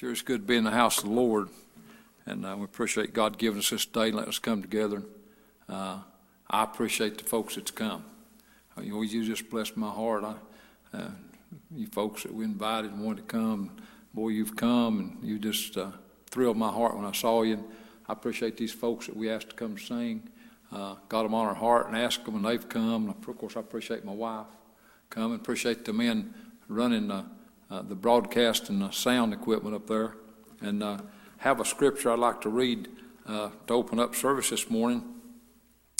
Sure, 0.00 0.12
it's 0.12 0.22
good 0.22 0.40
to 0.40 0.46
be 0.46 0.56
in 0.56 0.64
the 0.64 0.70
house 0.70 0.96
of 0.96 1.04
the 1.04 1.10
Lord, 1.10 1.50
and 2.24 2.46
uh, 2.46 2.56
we 2.56 2.64
appreciate 2.64 3.12
God 3.12 3.36
giving 3.36 3.58
us 3.58 3.68
this 3.68 3.84
day 3.84 4.06
and 4.06 4.14
letting 4.14 4.30
us 4.30 4.38
come 4.38 4.62
together. 4.62 5.02
Uh, 5.68 5.98
I 6.48 6.62
appreciate 6.62 7.18
the 7.18 7.24
folks 7.24 7.56
that's 7.56 7.70
come. 7.70 8.02
Uh, 8.78 8.80
you, 8.80 9.02
you 9.02 9.26
just 9.26 9.50
blessed 9.50 9.76
my 9.76 9.90
heart. 9.90 10.24
I, 10.24 10.96
uh, 10.96 11.10
you 11.76 11.86
folks 11.86 12.22
that 12.22 12.32
we 12.32 12.46
invited 12.46 12.92
and 12.92 13.04
wanted 13.04 13.28
to 13.28 13.36
come, 13.36 13.72
boy, 14.14 14.28
you've 14.28 14.56
come, 14.56 15.00
and 15.00 15.18
you 15.22 15.38
just 15.38 15.76
uh, 15.76 15.90
thrilled 16.30 16.56
my 16.56 16.70
heart 16.70 16.96
when 16.96 17.04
I 17.04 17.12
saw 17.12 17.42
you. 17.42 17.62
I 18.08 18.14
appreciate 18.14 18.56
these 18.56 18.72
folks 18.72 19.04
that 19.04 19.14
we 19.14 19.28
asked 19.28 19.50
to 19.50 19.54
come 19.54 19.76
sing. 19.76 20.30
Uh, 20.72 20.94
got 21.10 21.24
them 21.24 21.34
on 21.34 21.46
our 21.46 21.54
heart 21.54 21.88
and 21.88 21.94
asked 21.94 22.24
them, 22.24 22.36
and 22.36 22.44
they've 22.46 22.66
come. 22.70 23.04
And 23.04 23.10
of 23.10 23.36
course, 23.36 23.54
I 23.54 23.60
appreciate 23.60 24.02
my 24.06 24.14
wife 24.14 24.46
coming. 25.10 25.36
Appreciate 25.36 25.84
the 25.84 25.92
men 25.92 26.32
running 26.68 27.08
the 27.08 27.26
uh, 27.70 27.82
the 27.82 27.94
broadcast 27.94 28.68
and 28.68 28.82
the 28.82 28.90
sound 28.90 29.32
equipment 29.32 29.74
up 29.74 29.86
there, 29.86 30.14
and 30.60 30.82
uh, 30.82 30.98
have 31.38 31.60
a 31.60 31.64
scripture 31.64 32.10
I'd 32.10 32.18
like 32.18 32.40
to 32.42 32.48
read 32.48 32.88
uh, 33.26 33.50
to 33.66 33.74
open 33.74 34.00
up 34.00 34.14
service 34.14 34.50
this 34.50 34.68
morning. 34.68 35.04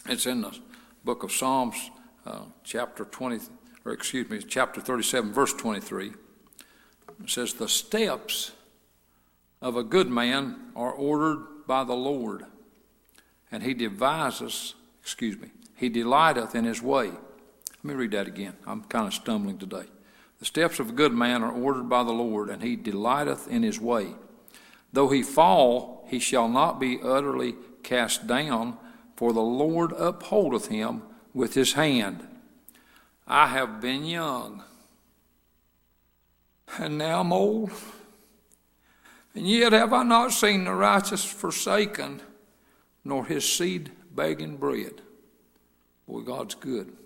It's 0.07 0.27
in 0.27 0.43
the 0.43 0.57
book 1.05 1.23
of 1.23 1.33
Psalms, 1.33 1.91
uh, 2.27 2.43
chapter 2.65 3.05
20, 3.05 3.41
or 3.85 3.93
excuse 3.93 4.29
me, 4.29 4.41
chapter 4.41 4.81
37, 4.81 5.33
verse 5.33 5.53
23. 5.55 6.13
It 7.23 7.31
says, 7.31 7.55
The 7.55 7.69
steps 7.69 8.53
of 9.63 9.77
a 9.77 9.83
good 9.83 10.09
man 10.09 10.73
are 10.75 10.93
ordered 10.93 11.67
by 11.67 11.85
the 11.85 11.95
Lord, 11.95 12.47
and 13.53 13.63
he 13.63 13.75
devises, 13.75 14.75
excuse 15.03 15.39
me, 15.39 15.51
he 15.77 15.89
delighteth 15.89 16.55
in 16.55 16.65
his 16.65 16.83
way. 16.83 17.07
Let 17.07 17.85
me 17.85 17.95
read 17.95 18.11
that 18.11 18.27
again. 18.27 18.55
I'm 18.67 18.83
kind 18.85 19.07
of 19.07 19.15
stumbling 19.15 19.59
today. 19.59 19.85
The 20.41 20.47
steps 20.47 20.81
of 20.81 20.89
a 20.89 20.95
good 20.95 21.13
man 21.13 21.43
are 21.43 21.53
ordered 21.53 21.89
by 21.89 22.03
the 22.03 22.13
Lord, 22.13 22.49
and 22.49 22.63
he 22.63 22.75
delighteth 22.75 23.47
in 23.47 23.63
his 23.63 23.79
way. 23.79 24.15
Though 24.93 25.11
he 25.11 25.23
fall, 25.23 26.07
he 26.09 26.19
shall 26.19 26.49
not 26.49 26.81
be 26.81 26.99
utterly 27.03 27.55
cast 27.83 28.27
down, 28.27 28.79
for 29.17 29.33
the 29.33 29.43
Lord 29.43 29.93
upholdeth 29.93 30.69
him 30.69 31.03
with 31.35 31.55
his 31.55 31.75
hand. 31.75 32.27
I 33.27 33.49
have 33.49 33.81
been 33.81 34.07
young, 34.07 34.65
and 36.79 36.97
now 36.99 37.21
I'm 37.21 37.33
old. 37.33 37.71
And 39.35 39.47
yet 39.47 39.73
have 39.73 39.93
I 39.93 40.03
not 40.03 40.33
seen 40.33 40.65
the 40.65 40.73
righteous 40.73 41.25
forsaken, 41.25 42.23
nor 43.05 43.27
his 43.27 43.51
seed 43.51 43.93
begging 44.13 44.57
bread. 44.57 45.03
Boy, 46.09 46.23
God's 46.23 46.55
good. 46.55 46.97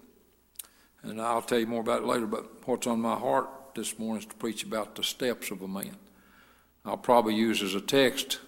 And 1.05 1.21
I'll 1.21 1.43
tell 1.43 1.59
you 1.59 1.67
more 1.67 1.83
about 1.83 2.03
it 2.03 2.07
later, 2.07 2.27
but 2.27 2.67
what's 2.67 2.87
on 2.87 3.01
my 3.01 3.17
heart 3.17 3.49
this 3.75 3.99
morning 3.99 4.23
is 4.23 4.27
to 4.27 4.35
preach 4.37 4.65
about 4.65 4.95
the 4.95 5.05
steps 5.05 5.51
of 5.51 5.61
a 5.61 5.69
man. 5.69 5.97
I'll 6.85 6.97
probably 6.97 7.35
use 7.35 7.63
as 7.63 7.75
a 7.75 7.81
text, 7.81 8.39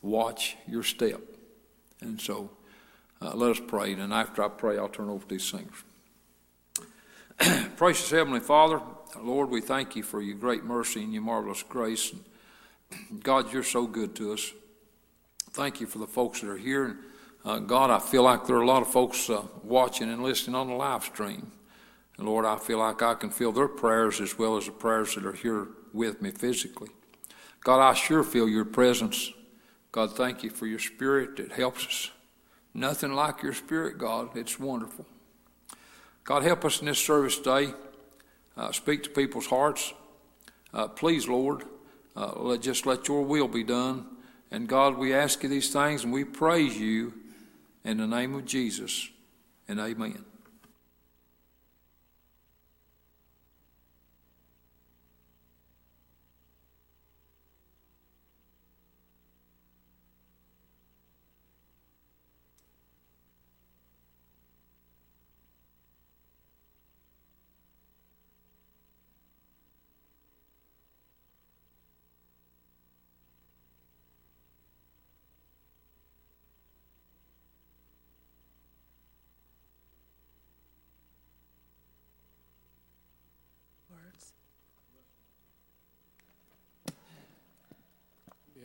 watch 0.00 0.56
your 0.68 0.84
step. 0.84 1.20
And 2.00 2.20
so 2.20 2.50
uh, 3.20 3.34
let 3.34 3.50
us 3.50 3.60
pray, 3.66 3.92
and 3.92 4.12
after 4.12 4.42
I 4.42 4.48
pray, 4.48 4.78
I'll 4.78 4.88
turn 4.88 5.08
over 5.08 5.24
to 5.24 5.28
these 5.28 5.44
singers. 5.44 5.82
Precious 7.76 8.10
Heavenly 8.10 8.40
Father, 8.40 8.80
Lord, 9.20 9.50
we 9.50 9.60
thank 9.60 9.96
you 9.96 10.02
for 10.02 10.20
your 10.20 10.36
great 10.36 10.64
mercy 10.64 11.02
and 11.02 11.12
your 11.12 11.22
marvelous 11.22 11.62
grace. 11.64 12.12
And 13.10 13.22
God, 13.22 13.52
you're 13.52 13.62
so 13.62 13.86
good 13.86 14.14
to 14.16 14.32
us. 14.32 14.52
Thank 15.50 15.80
you 15.80 15.86
for 15.86 15.98
the 15.98 16.06
folks 16.06 16.40
that 16.40 16.50
are 16.50 16.56
here. 16.56 16.98
Uh, 17.44 17.58
God, 17.58 17.90
I 17.90 17.98
feel 17.98 18.22
like 18.22 18.46
there 18.46 18.56
are 18.56 18.62
a 18.62 18.66
lot 18.66 18.82
of 18.82 18.88
folks 18.88 19.28
uh, 19.28 19.42
watching 19.62 20.10
and 20.10 20.22
listening 20.22 20.54
on 20.54 20.68
the 20.68 20.74
live 20.74 21.04
stream. 21.04 21.50
And 22.18 22.26
Lord, 22.26 22.44
I 22.44 22.56
feel 22.56 22.78
like 22.78 23.02
I 23.02 23.14
can 23.14 23.30
feel 23.30 23.52
their 23.52 23.68
prayers 23.68 24.20
as 24.20 24.38
well 24.38 24.56
as 24.56 24.66
the 24.66 24.72
prayers 24.72 25.14
that 25.14 25.26
are 25.26 25.32
here 25.32 25.68
with 25.92 26.22
me 26.22 26.30
physically. 26.30 26.90
God, 27.60 27.80
I 27.80 27.94
sure 27.94 28.22
feel 28.22 28.48
your 28.48 28.64
presence. 28.64 29.32
God, 29.90 30.16
thank 30.16 30.42
you 30.42 30.50
for 30.50 30.66
your 30.66 30.78
spirit 30.78 31.36
that 31.36 31.52
helps 31.52 31.86
us. 31.86 32.10
Nothing 32.74 33.12
like 33.12 33.42
your 33.42 33.54
spirit, 33.54 33.98
God. 33.98 34.36
It's 34.36 34.58
wonderful. 34.58 35.06
God, 36.24 36.42
help 36.42 36.64
us 36.64 36.80
in 36.80 36.86
this 36.86 36.98
service 36.98 37.38
today. 37.38 37.72
Uh, 38.56 38.72
speak 38.72 39.02
to 39.04 39.10
people's 39.10 39.46
hearts. 39.46 39.92
Uh, 40.72 40.88
please, 40.88 41.28
Lord, 41.28 41.64
uh, 42.16 42.32
let, 42.36 42.62
just 42.62 42.86
let 42.86 43.08
your 43.08 43.22
will 43.22 43.48
be 43.48 43.64
done. 43.64 44.06
And 44.50 44.68
God, 44.68 44.98
we 44.98 45.12
ask 45.14 45.42
you 45.42 45.48
these 45.48 45.72
things 45.72 46.04
and 46.04 46.12
we 46.12 46.24
praise 46.24 46.76
you 46.78 47.14
in 47.84 47.98
the 47.98 48.06
name 48.06 48.34
of 48.34 48.44
Jesus. 48.44 49.08
And 49.68 49.80
amen. 49.80 50.24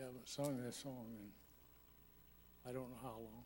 Haven't 0.09 0.27
sung 0.27 0.57
that 0.63 0.73
song 0.73 1.05
in 1.11 1.29
I 2.67 2.73
don't 2.73 2.89
know 2.89 2.97
how 3.01 3.19
long. 3.19 3.43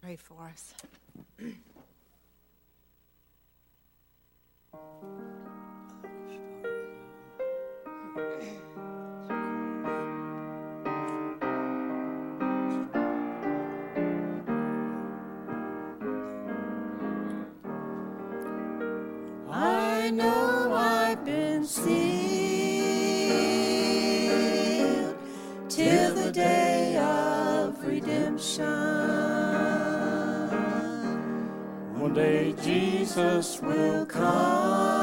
Pray 0.00 0.16
for 0.16 0.36
us. 0.42 0.74
One 21.78 21.92
day 26.32 26.96
of 26.96 27.84
redemption 27.84 28.66
when 31.98 32.14
the 32.14 32.54
Jesus 32.60 33.60
will 33.62 34.04
come. 34.06 34.99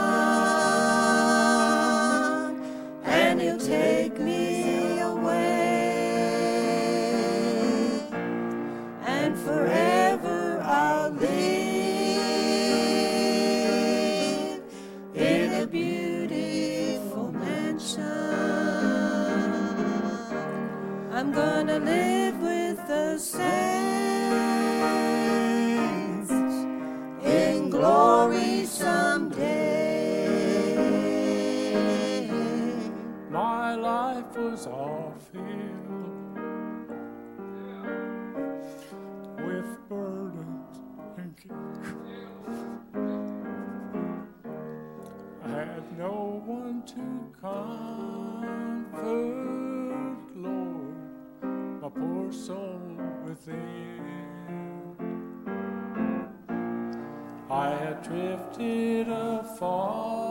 I 57.50 57.70
had 57.80 58.04
drifted 58.04 59.08
afar. 59.08 60.27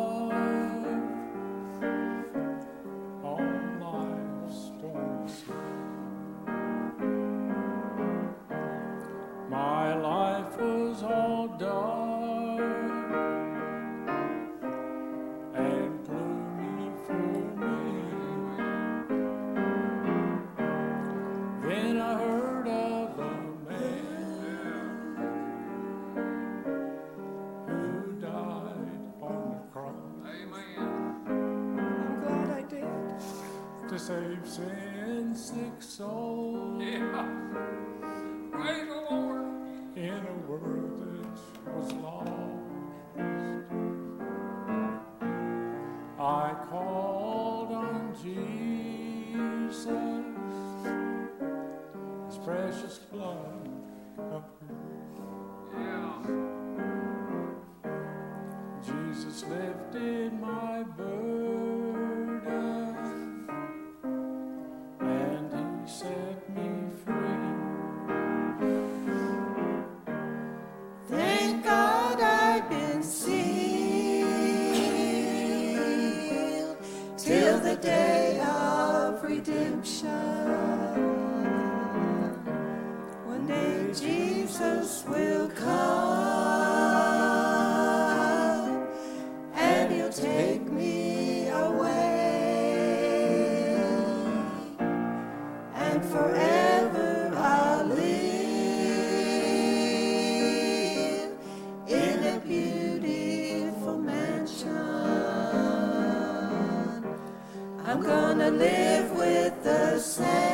I'm 107.96 108.02
gonna 108.02 108.50
live 108.50 109.10
with 109.12 109.64
the 109.64 109.98
saints 109.98 110.45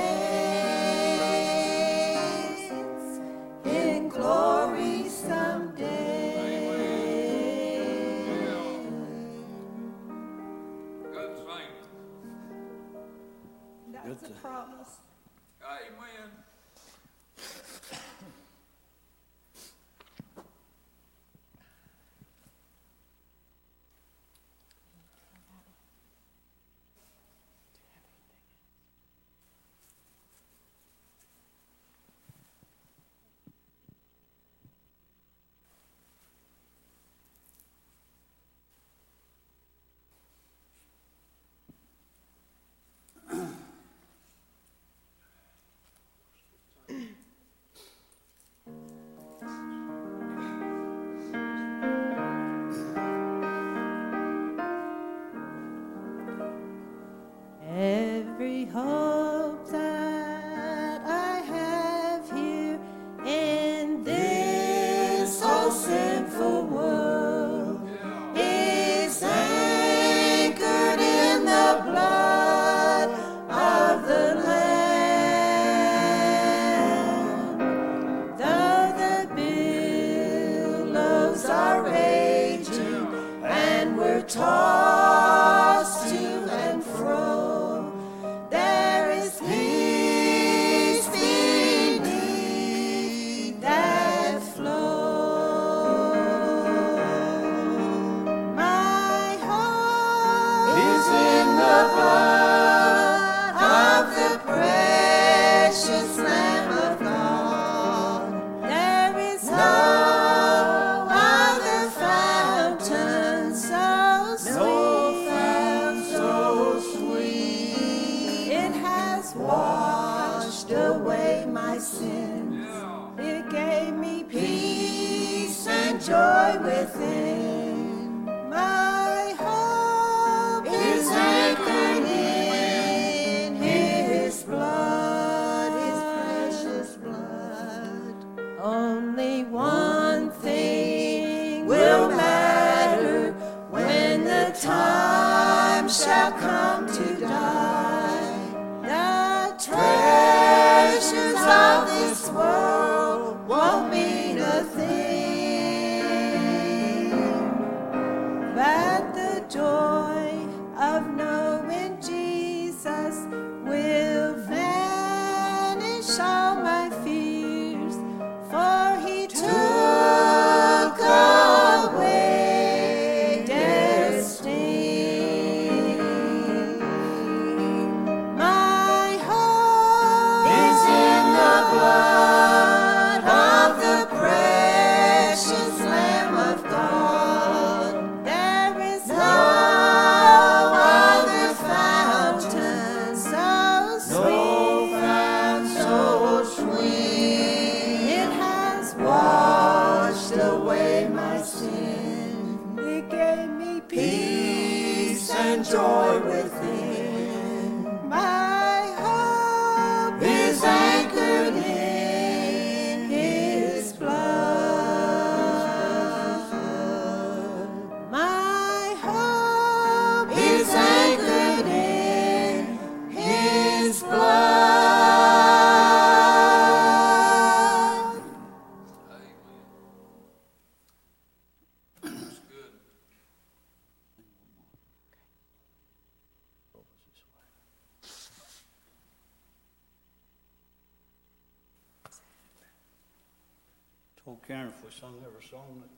song 244.92 245.16
ever 245.24 245.40
song 245.40 245.80
that 245.80 245.88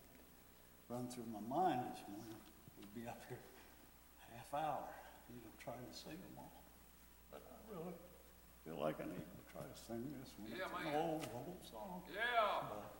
run 0.94 1.08
through 1.08 1.26
my 1.32 1.42
mind 1.42 1.80
this 1.90 2.02
morning. 2.06 2.38
We'd 2.78 2.94
be 2.94 3.08
up 3.08 3.20
here 3.28 3.38
half 4.30 4.54
hour, 4.54 4.86
you 5.28 5.36
know, 5.42 5.50
trying 5.58 5.82
to 5.82 5.96
sing 5.96 6.12
them 6.12 6.38
all. 6.38 6.62
But 7.30 7.42
I 7.50 7.58
really 7.74 7.98
feel 8.64 8.78
like 8.80 9.00
I 9.00 9.04
need 9.10 9.18
to 9.18 9.40
try 9.50 9.62
to 9.62 9.76
sing 9.86 10.14
this 10.20 10.30
one. 10.38 10.48
Yeah, 10.50 10.70
it's 10.70 10.84
man. 10.84 10.94
an 10.94 11.00
old, 11.00 11.26
old 11.34 11.58
song. 11.66 12.02
Yeah. 12.14 12.70
But 12.70 12.94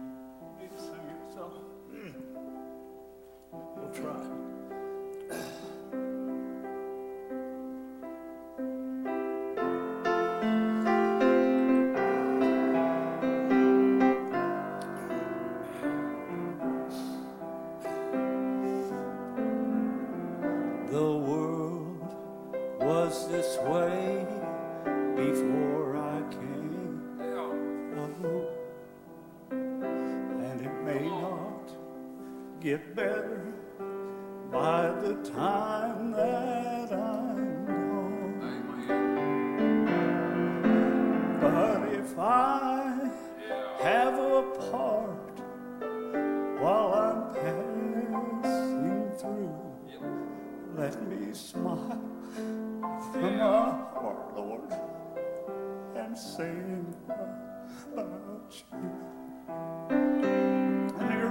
you 0.00 0.62
need 0.62 0.72
to 0.72 0.80
sing 0.80 1.04
it, 1.12 1.20
so 1.34 1.60
we'll 3.76 3.92
try. 3.92 4.41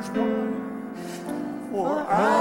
transformed. 0.01 0.97
For 1.71 1.99
I 2.09 2.40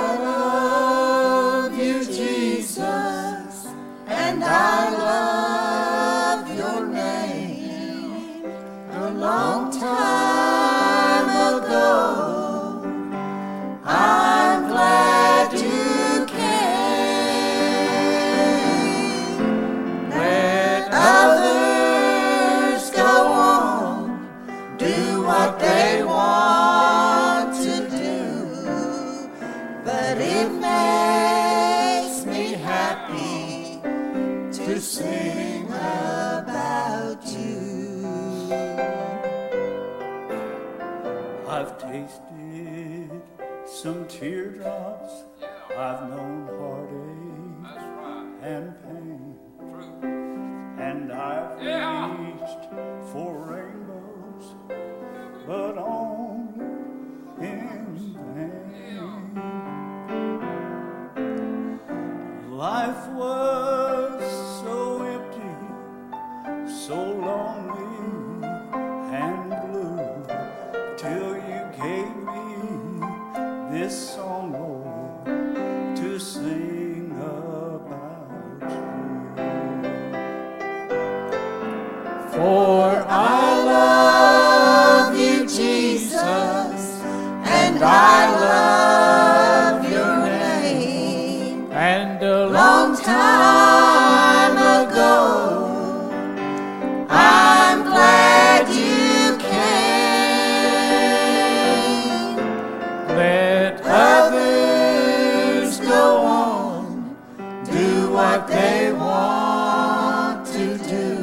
what 108.31 108.47
they 108.47 108.93
want 108.93 110.47
to 110.47 110.79
do, 110.79 111.17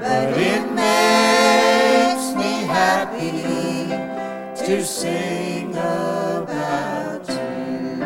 but 0.00 0.32
it 0.50 0.64
makes 0.72 2.26
me 2.34 2.52
happy 2.64 3.92
to 4.64 4.82
sing 4.82 5.72
about 5.74 7.28
you. 7.28 7.98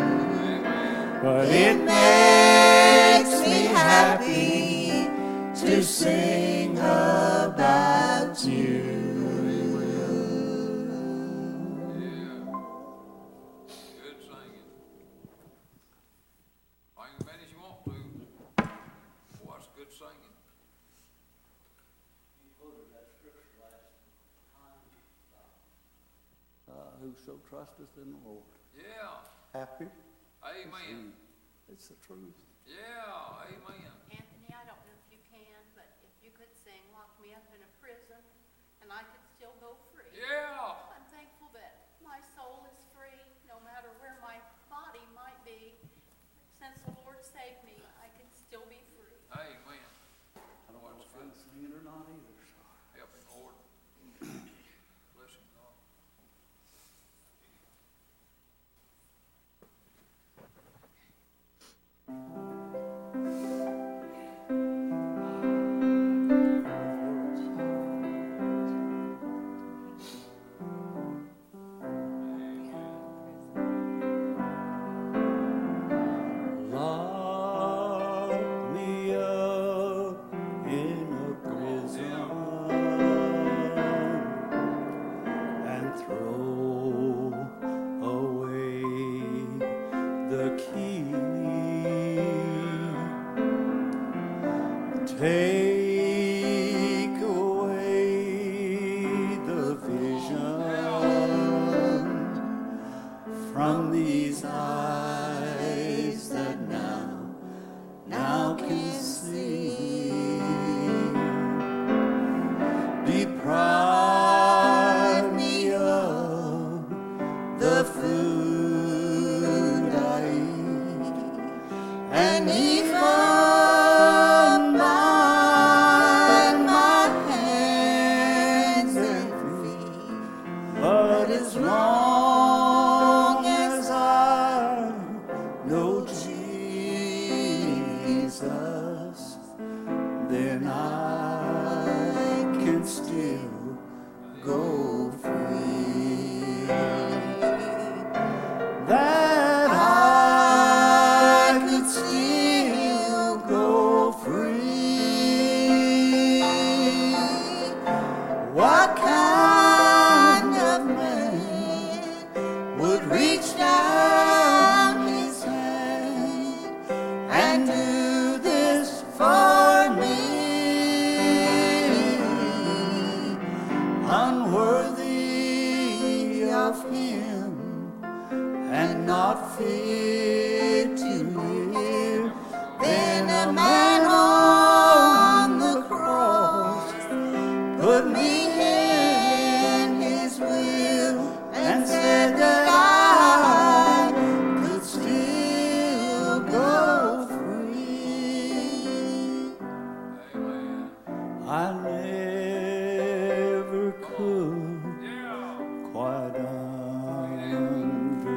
But 1.22 1.48
it 1.48 1.76
makes 1.78 3.40
me 3.46 3.66
happy 3.66 5.08
to 5.60 5.82
sing. 5.84 6.33
whoso 27.04 27.38
trusteth 27.48 27.92
in 28.00 28.12
the 28.12 28.20
Lord. 28.24 28.48
Yeah. 28.72 29.20
Happy. 29.52 29.84
Amen. 30.40 31.12
It's 31.70 31.88
the 31.88 31.94
truth. 32.06 32.32
Yeah. 32.66 33.44
Amen. 33.44 33.63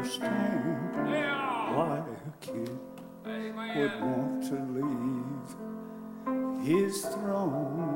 Understand 0.08 0.96
why 1.76 2.00
a 2.00 2.46
kid 2.46 2.80
would 3.26 3.96
want 4.02 4.41
to 4.48 4.56
leave 4.78 5.50
his 6.65 7.02
throne. 7.02 7.87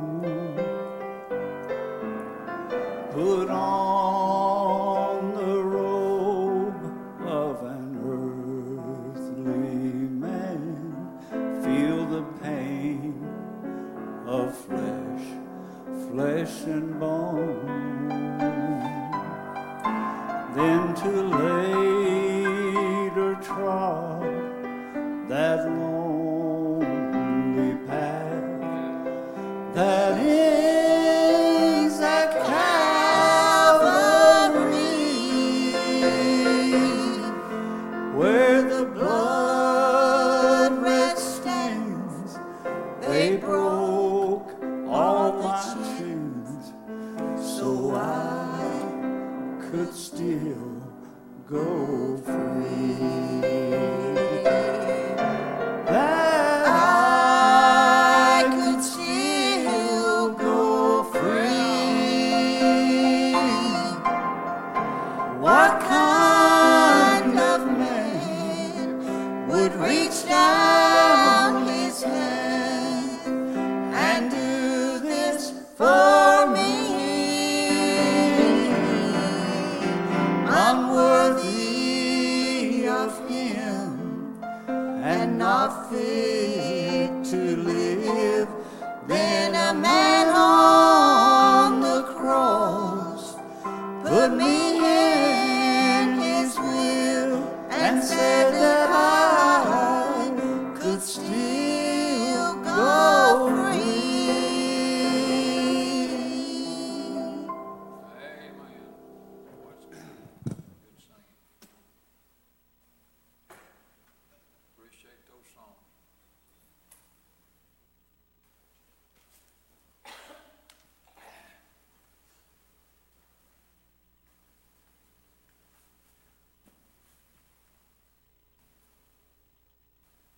Still 102.71 103.20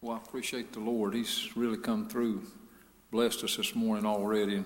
Well, 0.04 0.16
I 0.16 0.18
appreciate 0.18 0.74
the 0.74 0.82
Lord. 0.82 1.14
He's 1.14 1.56
really 1.56 1.78
come 1.78 2.10
through, 2.10 2.42
blessed 3.10 3.46
us 3.46 3.56
this 3.56 3.74
morning 3.74 4.06
already, 4.06 4.56
and 4.56 4.66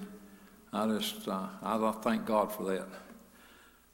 I 0.74 0.88
just, 0.98 1.28
uh, 1.28 1.46
I 1.62 1.92
thank 2.02 2.26
God 2.26 2.52
for 2.52 2.64
that. 2.72 2.88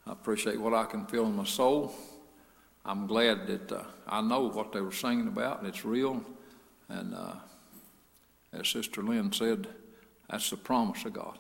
I 0.08 0.14
appreciate 0.14 0.58
what 0.58 0.74
I 0.74 0.86
can 0.86 1.06
feel 1.06 1.26
in 1.26 1.36
my 1.36 1.44
soul. 1.44 1.94
I'm 2.86 3.08
glad 3.08 3.46
that 3.48 3.70
uh, 3.74 3.84
I 4.08 4.22
know 4.22 4.50
what 4.50 4.72
they 4.72 4.80
were 4.80 4.94
singing 4.94 5.28
about, 5.28 5.60
and 5.60 5.68
it's 5.68 5.84
real. 5.84 6.24
And 6.88 7.14
uh, 7.14 7.34
as 8.54 8.70
Sister 8.70 9.04
Lynn 9.04 9.34
said, 9.34 9.68
that's 10.30 10.50
the 10.50 10.56
promise 10.56 11.04
of 11.04 11.12
God. 11.12 11.38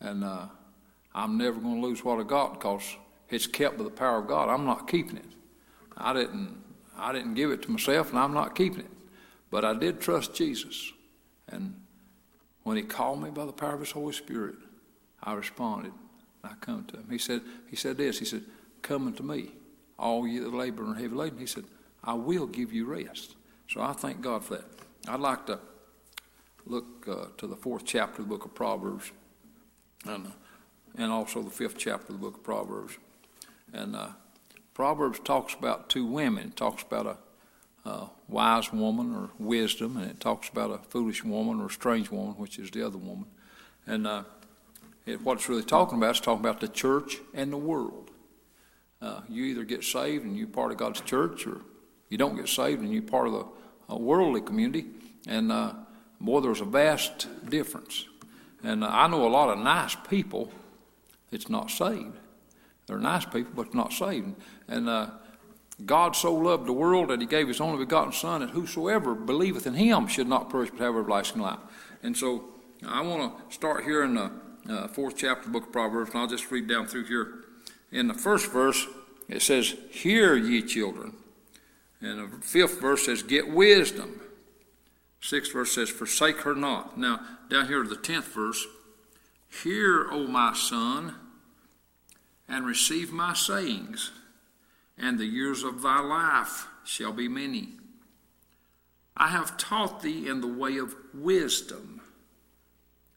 And 0.00 0.24
uh, 0.24 0.46
I'm 1.14 1.38
never 1.38 1.60
going 1.60 1.80
to 1.80 1.86
lose 1.86 2.04
what 2.04 2.18
I 2.18 2.24
got 2.24 2.54
because 2.54 2.96
it's 3.30 3.46
kept 3.46 3.78
by 3.78 3.84
the 3.84 3.90
power 3.90 4.18
of 4.18 4.26
God. 4.26 4.48
I'm 4.48 4.66
not 4.66 4.88
keeping 4.88 5.18
it. 5.18 5.30
I 5.96 6.12
didn't. 6.12 6.60
I 6.96 7.12
didn't 7.12 7.34
give 7.34 7.52
it 7.52 7.62
to 7.62 7.70
myself, 7.70 8.10
and 8.10 8.18
I'm 8.18 8.34
not 8.34 8.56
keeping 8.56 8.80
it. 8.80 8.90
But 9.52 9.64
I 9.64 9.74
did 9.74 10.00
trust 10.00 10.34
Jesus, 10.34 10.92
and 11.46 11.80
when 12.64 12.76
He 12.76 12.82
called 12.82 13.22
me 13.22 13.30
by 13.30 13.44
the 13.44 13.52
power 13.52 13.74
of 13.74 13.80
His 13.80 13.92
Holy 13.92 14.12
Spirit, 14.12 14.56
I 15.22 15.34
responded. 15.34 15.92
I 16.44 16.54
come 16.60 16.84
to 16.86 16.96
him. 16.96 17.06
He 17.08 17.18
said, 17.18 17.42
he 17.68 17.76
said 17.76 17.96
this, 17.98 18.18
he 18.18 18.24
said, 18.24 18.42
Come 18.82 19.06
unto 19.06 19.22
me, 19.22 19.50
all 19.98 20.26
you 20.26 20.42
that 20.42 20.56
labor 20.56 20.82
and 20.82 20.96
are 20.96 20.98
heavy 20.98 21.14
laden. 21.14 21.38
He 21.38 21.46
said, 21.46 21.64
I 22.02 22.14
will 22.14 22.46
give 22.46 22.72
you 22.72 22.86
rest. 22.86 23.36
So 23.68 23.80
I 23.80 23.92
thank 23.92 24.20
God 24.20 24.44
for 24.44 24.56
that. 24.56 24.64
I'd 25.06 25.20
like 25.20 25.46
to 25.46 25.60
look 26.66 27.06
uh, 27.08 27.26
to 27.36 27.46
the 27.46 27.56
fourth 27.56 27.84
chapter 27.84 28.22
of 28.22 28.28
the 28.28 28.34
book 28.34 28.44
of 28.44 28.54
Proverbs 28.54 29.12
and, 30.04 30.26
uh, 30.26 30.30
and 30.96 31.12
also 31.12 31.42
the 31.42 31.50
fifth 31.50 31.78
chapter 31.78 32.12
of 32.12 32.20
the 32.20 32.26
book 32.26 32.38
of 32.38 32.42
Proverbs. 32.42 32.98
And 33.72 33.94
uh, 33.94 34.08
Proverbs 34.74 35.20
talks 35.20 35.54
about 35.54 35.88
two 35.88 36.06
women. 36.06 36.48
It 36.48 36.56
talks 36.56 36.82
about 36.82 37.06
a, 37.06 37.16
a 37.84 38.06
wise 38.28 38.72
woman 38.72 39.14
or 39.14 39.30
wisdom, 39.38 39.96
and 39.96 40.10
it 40.10 40.20
talks 40.20 40.48
about 40.48 40.70
a 40.70 40.78
foolish 40.78 41.24
woman 41.24 41.60
or 41.60 41.66
a 41.66 41.70
strange 41.70 42.10
woman, 42.10 42.34
which 42.34 42.58
is 42.58 42.70
the 42.70 42.86
other 42.86 42.98
woman. 42.98 43.26
And 43.86 44.06
uh, 44.06 44.22
it, 45.06 45.20
what 45.22 45.38
it's 45.38 45.48
really 45.48 45.64
talking 45.64 45.98
about 45.98 46.14
is 46.14 46.20
talking 46.20 46.44
about 46.44 46.60
the 46.60 46.68
church 46.68 47.18
and 47.34 47.52
the 47.52 47.56
world. 47.56 48.10
Uh, 49.00 49.20
you 49.28 49.44
either 49.44 49.64
get 49.64 49.82
saved 49.82 50.24
and 50.24 50.36
you're 50.36 50.46
part 50.46 50.70
of 50.70 50.78
God's 50.78 51.00
church, 51.00 51.46
or 51.46 51.60
you 52.08 52.18
don't 52.18 52.36
get 52.36 52.48
saved 52.48 52.82
and 52.82 52.92
you're 52.92 53.02
part 53.02 53.26
of 53.26 53.32
the 53.32 53.92
uh, 53.92 53.96
worldly 53.96 54.40
community. 54.40 54.86
And 55.26 55.50
uh, 55.50 55.72
boy, 56.20 56.40
there's 56.40 56.60
a 56.60 56.64
vast 56.66 57.26
difference. 57.48 58.06
And 58.62 58.84
uh, 58.84 58.88
I 58.90 59.08
know 59.08 59.26
a 59.26 59.28
lot 59.28 59.50
of 59.50 59.58
nice 59.58 59.96
people 60.08 60.52
that's 61.30 61.48
not 61.48 61.70
saved. 61.70 62.16
They're 62.86 62.98
nice 62.98 63.24
people, 63.24 63.52
but 63.56 63.74
not 63.74 63.92
saved. 63.92 64.34
And 64.68 64.88
uh, 64.88 65.10
God 65.84 66.14
so 66.16 66.34
loved 66.34 66.66
the 66.66 66.72
world 66.72 67.08
that 67.08 67.20
He 67.20 67.26
gave 67.26 67.48
His 67.48 67.60
only 67.60 67.78
begotten 67.78 68.12
Son, 68.12 68.40
that 68.40 68.50
whosoever 68.50 69.14
believeth 69.14 69.66
in 69.66 69.74
Him 69.74 70.06
should 70.06 70.28
not 70.28 70.50
perish 70.50 70.70
but 70.70 70.80
have 70.80 70.96
everlasting 70.96 71.40
life. 71.40 71.58
And 72.02 72.16
so 72.16 72.44
I 72.86 73.00
want 73.02 73.48
to 73.48 73.54
start 73.54 73.84
here 73.84 74.02
in 74.04 74.14
the 74.14 74.32
uh, 74.68 74.88
fourth 74.88 75.16
chapter, 75.16 75.46
of 75.46 75.52
book 75.52 75.66
of 75.66 75.72
Proverbs, 75.72 76.10
and 76.10 76.20
I'll 76.20 76.28
just 76.28 76.50
read 76.50 76.68
down 76.68 76.86
through 76.86 77.06
here. 77.06 77.44
In 77.90 78.08
the 78.08 78.14
first 78.14 78.50
verse, 78.50 78.86
it 79.28 79.42
says, 79.42 79.74
Hear 79.90 80.36
ye 80.36 80.62
children. 80.62 81.14
And 82.00 82.32
the 82.32 82.36
fifth 82.38 82.80
verse 82.80 83.06
says, 83.06 83.22
Get 83.22 83.50
wisdom. 83.50 84.20
Sixth 85.20 85.52
verse 85.52 85.72
says, 85.72 85.88
Forsake 85.88 86.38
her 86.40 86.54
not. 86.54 86.98
Now, 86.98 87.20
down 87.48 87.68
here, 87.68 87.84
the 87.84 87.96
tenth 87.96 88.26
verse, 88.26 88.66
Hear, 89.62 90.08
O 90.10 90.26
my 90.26 90.54
son, 90.54 91.14
and 92.48 92.66
receive 92.66 93.12
my 93.12 93.34
sayings, 93.34 94.10
and 94.98 95.18
the 95.18 95.26
years 95.26 95.62
of 95.62 95.82
thy 95.82 96.00
life 96.00 96.66
shall 96.84 97.12
be 97.12 97.28
many. 97.28 97.70
I 99.16 99.28
have 99.28 99.56
taught 99.56 100.02
thee 100.02 100.28
in 100.28 100.40
the 100.40 100.48
way 100.48 100.78
of 100.78 100.96
wisdom. 101.14 102.00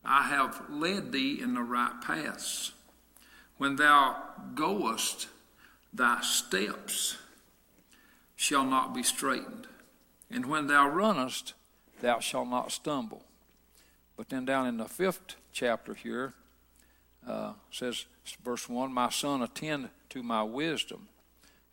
I 0.03 0.23
have 0.23 0.61
led 0.69 1.11
thee 1.11 1.39
in 1.41 1.53
the 1.53 1.61
right 1.61 1.99
paths. 2.01 2.73
When 3.57 3.77
thou 3.77 4.17
goest, 4.53 5.27
thy 5.93 6.21
steps 6.21 7.17
shall 8.35 8.65
not 8.65 8.93
be 8.93 9.01
straitened. 9.01 9.67
And 10.29 10.45
when 10.45 10.67
thou 10.67 10.89
runnest, 10.89 11.53
thou 12.01 12.19
shalt 12.19 12.49
not 12.49 12.71
stumble. 12.71 13.23
But 14.17 14.29
then 14.29 14.45
down 14.45 14.67
in 14.67 14.77
the 14.77 14.85
fifth 14.85 15.35
chapter 15.53 15.93
here, 15.93 16.33
uh, 17.27 17.53
says, 17.71 18.05
verse 18.43 18.69
1 18.69 18.93
My 18.93 19.09
son, 19.09 19.41
attend 19.41 19.89
to 20.09 20.21
my 20.21 20.43
wisdom, 20.43 21.07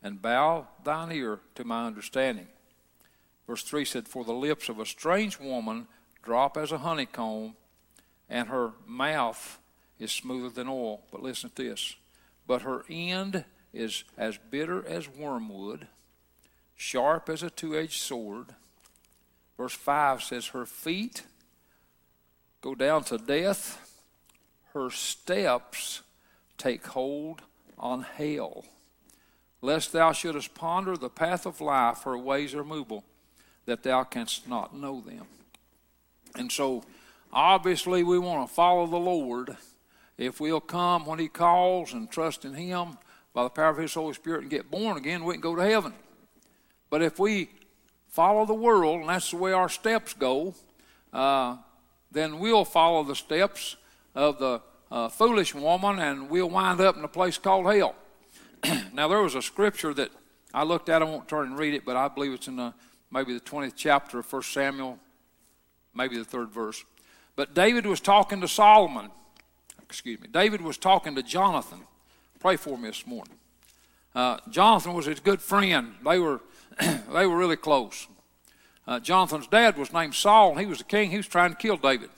and 0.02 0.20
bow 0.20 0.66
thine 0.84 1.12
ear 1.12 1.40
to 1.54 1.64
my 1.64 1.86
understanding. 1.86 2.48
Verse 3.46 3.62
3 3.62 3.84
said, 3.84 4.08
For 4.08 4.24
the 4.24 4.32
lips 4.32 4.68
of 4.68 4.80
a 4.80 4.86
strange 4.86 5.38
woman 5.38 5.86
drop 6.22 6.56
as 6.56 6.72
a 6.72 6.78
honeycomb, 6.78 7.54
and 8.28 8.48
her 8.48 8.72
mouth 8.86 9.58
is 9.98 10.10
smoother 10.12 10.50
than 10.50 10.68
oil. 10.68 11.02
But 11.10 11.22
listen 11.22 11.50
to 11.50 11.62
this. 11.62 11.96
But 12.46 12.62
her 12.62 12.84
end 12.88 13.44
is 13.72 14.04
as 14.16 14.38
bitter 14.50 14.86
as 14.86 15.08
wormwood, 15.08 15.86
sharp 16.76 17.28
as 17.28 17.42
a 17.42 17.50
two 17.50 17.76
edged 17.76 18.00
sword. 18.00 18.46
Verse 19.56 19.74
5 19.74 20.22
says, 20.22 20.48
Her 20.48 20.66
feet 20.66 21.22
go 22.60 22.74
down 22.74 23.04
to 23.04 23.18
death, 23.18 24.00
her 24.72 24.90
steps 24.90 26.02
take 26.56 26.86
hold 26.86 27.42
on 27.78 28.02
hell. 28.02 28.64
Lest 29.62 29.92
thou 29.92 30.10
shouldest 30.10 30.54
ponder 30.54 30.96
the 30.96 31.08
path 31.08 31.46
of 31.46 31.60
life, 31.60 32.02
her 32.02 32.18
ways 32.18 32.52
are 32.52 32.64
movable, 32.64 33.04
that 33.64 33.84
thou 33.84 34.02
canst 34.02 34.48
not 34.48 34.76
know 34.76 35.00
them. 35.00 35.26
And 36.34 36.50
so, 36.50 36.82
obviously, 37.32 38.02
we 38.02 38.18
want 38.18 38.48
to 38.48 38.52
follow 38.52 38.86
the 38.86 38.96
Lord. 38.96 39.56
If 40.18 40.40
we'll 40.40 40.60
come 40.60 41.06
when 41.06 41.20
He 41.20 41.28
calls 41.28 41.92
and 41.92 42.10
trust 42.10 42.44
in 42.44 42.54
Him 42.54 42.98
by 43.32 43.44
the 43.44 43.50
power 43.50 43.70
of 43.70 43.78
His 43.78 43.94
Holy 43.94 44.14
Spirit 44.14 44.42
and 44.42 44.50
get 44.50 44.68
born 44.70 44.96
again, 44.96 45.24
we 45.24 45.34
can 45.34 45.40
go 45.40 45.54
to 45.54 45.62
heaven. 45.62 45.92
But 46.90 47.02
if 47.02 47.20
we 47.20 47.50
follow 48.08 48.44
the 48.44 48.54
world, 48.54 49.00
and 49.00 49.08
that's 49.08 49.30
the 49.30 49.36
way 49.36 49.52
our 49.52 49.68
steps 49.68 50.12
go, 50.12 50.54
uh, 51.12 51.56
then 52.10 52.40
we'll 52.40 52.64
follow 52.64 53.04
the 53.04 53.14
steps 53.14 53.76
of 54.14 54.38
the 54.38 54.60
uh, 54.90 55.08
foolish 55.08 55.54
woman 55.54 55.98
and 55.98 56.28
we'll 56.28 56.50
wind 56.50 56.80
up 56.80 56.96
in 56.96 57.04
a 57.04 57.08
place 57.08 57.38
called 57.38 57.72
hell. 57.72 57.94
now, 58.92 59.08
there 59.08 59.22
was 59.22 59.34
a 59.34 59.42
scripture 59.42 59.92
that 59.94 60.10
I 60.54 60.62
looked 60.62 60.88
at. 60.88 61.02
I 61.02 61.04
won't 61.04 61.28
turn 61.28 61.48
and 61.48 61.58
read 61.58 61.74
it, 61.74 61.84
but 61.84 61.96
I 61.96 62.08
believe 62.08 62.32
it's 62.32 62.48
in 62.48 62.56
the, 62.56 62.74
maybe 63.10 63.34
the 63.34 63.40
20th 63.40 63.74
chapter 63.76 64.20
of 64.20 64.32
1 64.32 64.42
Samuel, 64.42 64.98
maybe 65.94 66.16
the 66.16 66.24
third 66.24 66.50
verse. 66.50 66.84
But 67.34 67.54
David 67.54 67.86
was 67.86 68.00
talking 68.00 68.40
to 68.40 68.48
Solomon. 68.48 69.10
Excuse 69.82 70.20
me. 70.20 70.28
David 70.30 70.60
was 70.60 70.78
talking 70.78 71.14
to 71.14 71.22
Jonathan. 71.22 71.80
Pray 72.38 72.56
for 72.56 72.78
me 72.78 72.88
this 72.88 73.06
morning. 73.06 73.34
Uh, 74.14 74.38
Jonathan 74.50 74.94
was 74.94 75.06
his 75.06 75.20
good 75.20 75.40
friend. 75.40 75.94
They 76.04 76.18
were, 76.18 76.40
they 76.80 77.26
were 77.26 77.36
really 77.36 77.56
close. 77.56 78.06
Uh, 78.86 79.00
Jonathan's 79.00 79.46
dad 79.46 79.76
was 79.76 79.92
named 79.92 80.14
Saul, 80.14 80.56
he 80.56 80.66
was 80.66 80.78
the 80.78 80.84
king. 80.84 81.10
He 81.10 81.16
was 81.16 81.28
trying 81.28 81.50
to 81.50 81.56
kill 81.56 81.76
David. 81.76 82.10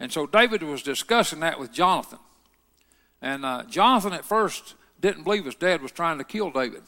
And 0.00 0.12
so 0.12 0.26
David 0.26 0.62
was 0.62 0.82
discussing 0.82 1.40
that 1.40 1.58
with 1.58 1.72
Jonathan. 1.72 2.18
And 3.22 3.44
uh, 3.44 3.64
Jonathan 3.64 4.12
at 4.12 4.24
first 4.24 4.74
didn't 5.00 5.24
believe 5.24 5.44
his 5.44 5.54
dad 5.54 5.82
was 5.82 5.92
trying 5.92 6.18
to 6.18 6.24
kill 6.24 6.50
David. 6.50 6.82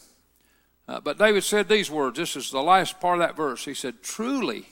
Uh, 0.89 1.01
but 1.01 1.19
David 1.19 1.45
said 1.45 1.69
these 1.69 1.91
words. 1.91 2.19
This 2.19 2.37
is 2.37 2.51
the 2.51 2.63
last 2.63 2.99
part 3.01 3.21
of 3.21 3.27
that 3.27 3.37
verse. 3.37 3.65
He 3.65 3.75
said, 3.75 4.03
Truly, 4.03 4.67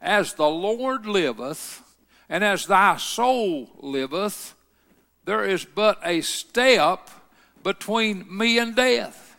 as 0.00 0.34
the 0.34 0.48
Lord 0.48 1.06
liveth, 1.06 1.82
and 2.28 2.42
as 2.42 2.66
thy 2.66 2.96
soul 2.96 3.70
liveth, 3.80 4.54
there 5.24 5.44
is 5.44 5.64
but 5.64 5.98
a 6.02 6.22
step 6.22 7.10
between 7.62 8.24
me 8.34 8.58
and 8.58 8.74
death. 8.74 9.36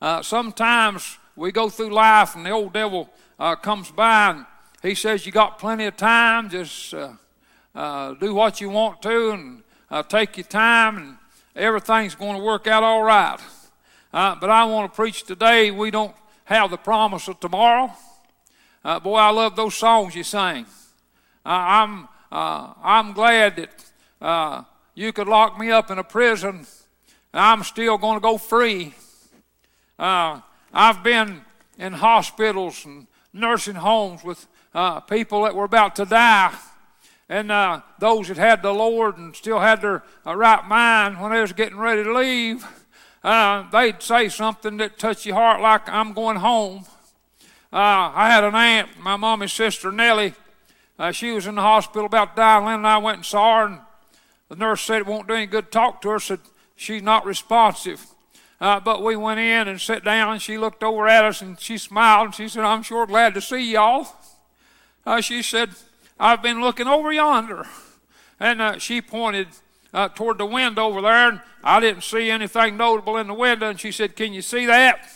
Uh, 0.00 0.22
sometimes 0.22 1.18
we 1.34 1.50
go 1.50 1.68
through 1.68 1.90
life 1.90 2.36
and 2.36 2.44
the 2.44 2.50
old 2.50 2.72
devil 2.72 3.08
uh, 3.38 3.56
comes 3.56 3.90
by 3.90 4.30
and 4.30 4.46
he 4.82 4.94
says, 4.94 5.26
You 5.26 5.32
got 5.32 5.58
plenty 5.58 5.86
of 5.86 5.96
time, 5.96 6.50
just 6.50 6.94
uh, 6.94 7.12
uh, 7.74 8.14
do 8.14 8.34
what 8.34 8.60
you 8.60 8.70
want 8.70 9.02
to 9.02 9.30
and 9.30 9.62
uh, 9.90 10.02
take 10.02 10.36
your 10.36 10.44
time, 10.44 10.98
and 10.98 11.16
everything's 11.56 12.14
going 12.14 12.36
to 12.36 12.42
work 12.42 12.66
out 12.66 12.82
all 12.82 13.02
right. 13.02 13.38
Uh, 14.12 14.34
but 14.34 14.50
I 14.50 14.64
want 14.64 14.92
to 14.92 14.96
preach 14.96 15.24
today, 15.24 15.70
we 15.70 15.90
don't 15.90 16.14
have 16.44 16.70
the 16.70 16.76
promise 16.76 17.28
of 17.28 17.40
tomorrow. 17.40 17.92
Uh, 18.84 19.00
boy, 19.00 19.16
I 19.16 19.30
love 19.30 19.56
those 19.56 19.74
songs 19.74 20.14
you 20.14 20.22
sing. 20.22 20.66
I'm, 21.44 22.08
I'm 22.30 23.12
glad 23.12 23.68
that 24.20 24.66
you 24.94 25.12
could 25.12 25.28
lock 25.28 25.58
me 25.58 25.70
up 25.70 25.90
in 25.90 25.98
a 25.98 26.04
prison 26.04 26.66
and 27.32 27.40
I'm 27.40 27.62
still 27.62 27.98
going 27.98 28.16
to 28.16 28.20
go 28.20 28.38
free. 28.38 28.94
I've 29.98 31.02
been 31.02 31.42
in 31.78 31.92
hospitals 31.94 32.84
and 32.84 33.06
nursing 33.32 33.76
homes 33.76 34.24
with 34.24 34.46
uh, 34.74 35.00
people 35.00 35.44
that 35.44 35.54
were 35.54 35.64
about 35.64 35.96
to 35.96 36.04
die, 36.04 36.54
and 37.28 37.50
uh, 37.50 37.80
those 37.98 38.28
that 38.28 38.36
had 38.36 38.62
the 38.62 38.72
Lord 38.72 39.18
and 39.18 39.34
still 39.34 39.60
had 39.60 39.80
their 39.80 40.02
uh, 40.26 40.36
right 40.36 40.64
mind 40.66 41.20
when 41.20 41.32
they 41.32 41.40
was 41.40 41.52
getting 41.52 41.78
ready 41.78 42.04
to 42.04 42.16
leave, 42.16 42.64
uh, 43.24 43.68
they'd 43.70 44.02
say 44.02 44.28
something 44.28 44.76
that 44.76 44.98
touched 44.98 45.26
your 45.26 45.34
heart 45.34 45.60
like, 45.60 45.88
I'm 45.88 46.12
going 46.12 46.36
home. 46.36 46.84
Uh, 47.72 48.12
I 48.14 48.30
had 48.30 48.44
an 48.44 48.54
aunt, 48.54 48.90
my 49.00 49.16
mommy's 49.16 49.52
sister, 49.52 49.90
Nellie. 49.90 50.34
Uh, 50.98 51.10
she 51.10 51.32
was 51.32 51.46
in 51.46 51.56
the 51.56 51.62
hospital 51.62 52.06
about 52.06 52.36
to 52.36 52.40
die. 52.40 52.64
Lynn 52.64 52.76
and 52.76 52.86
I 52.86 52.98
went 52.98 53.18
and 53.18 53.26
saw 53.26 53.60
her, 53.60 53.66
and 53.66 53.80
the 54.48 54.56
nurse 54.56 54.82
said 54.82 54.98
it 54.98 55.06
won't 55.06 55.28
do 55.28 55.34
any 55.34 55.46
good 55.46 55.66
to 55.66 55.70
talk 55.70 56.00
to 56.02 56.10
her, 56.10 56.20
said 56.20 56.40
she's 56.76 57.02
not 57.02 57.26
responsive. 57.26 58.06
Uh, 58.60 58.80
but 58.80 59.02
we 59.02 59.16
went 59.16 59.40
in 59.40 59.68
and 59.68 59.80
sat 59.80 60.04
down, 60.04 60.32
and 60.32 60.40
she 60.40 60.56
looked 60.56 60.82
over 60.82 61.06
at 61.08 61.24
us 61.24 61.42
and 61.42 61.60
she 61.60 61.76
smiled 61.76 62.26
and 62.26 62.34
she 62.34 62.48
said, 62.48 62.64
I'm 62.64 62.82
sure 62.82 63.04
glad 63.06 63.34
to 63.34 63.40
see 63.40 63.72
y'all 63.72 64.08
uh, 65.06 65.20
she 65.20 65.40
said, 65.40 65.70
I've 66.18 66.42
been 66.42 66.60
looking 66.60 66.86
over 66.86 67.12
yonder. 67.12 67.66
And 68.40 68.60
uh, 68.60 68.78
she 68.78 69.00
pointed 69.00 69.48
uh, 69.92 70.08
toward 70.08 70.38
the 70.38 70.46
window 70.46 70.84
over 70.84 71.00
there, 71.00 71.28
and 71.28 71.40
I 71.64 71.80
didn't 71.80 72.02
see 72.02 72.30
anything 72.30 72.76
notable 72.76 73.16
in 73.16 73.28
the 73.28 73.34
window. 73.34 73.70
And 73.70 73.80
she 73.80 73.92
said, 73.92 74.16
Can 74.16 74.32
you 74.32 74.42
see 74.42 74.66
that? 74.66 75.08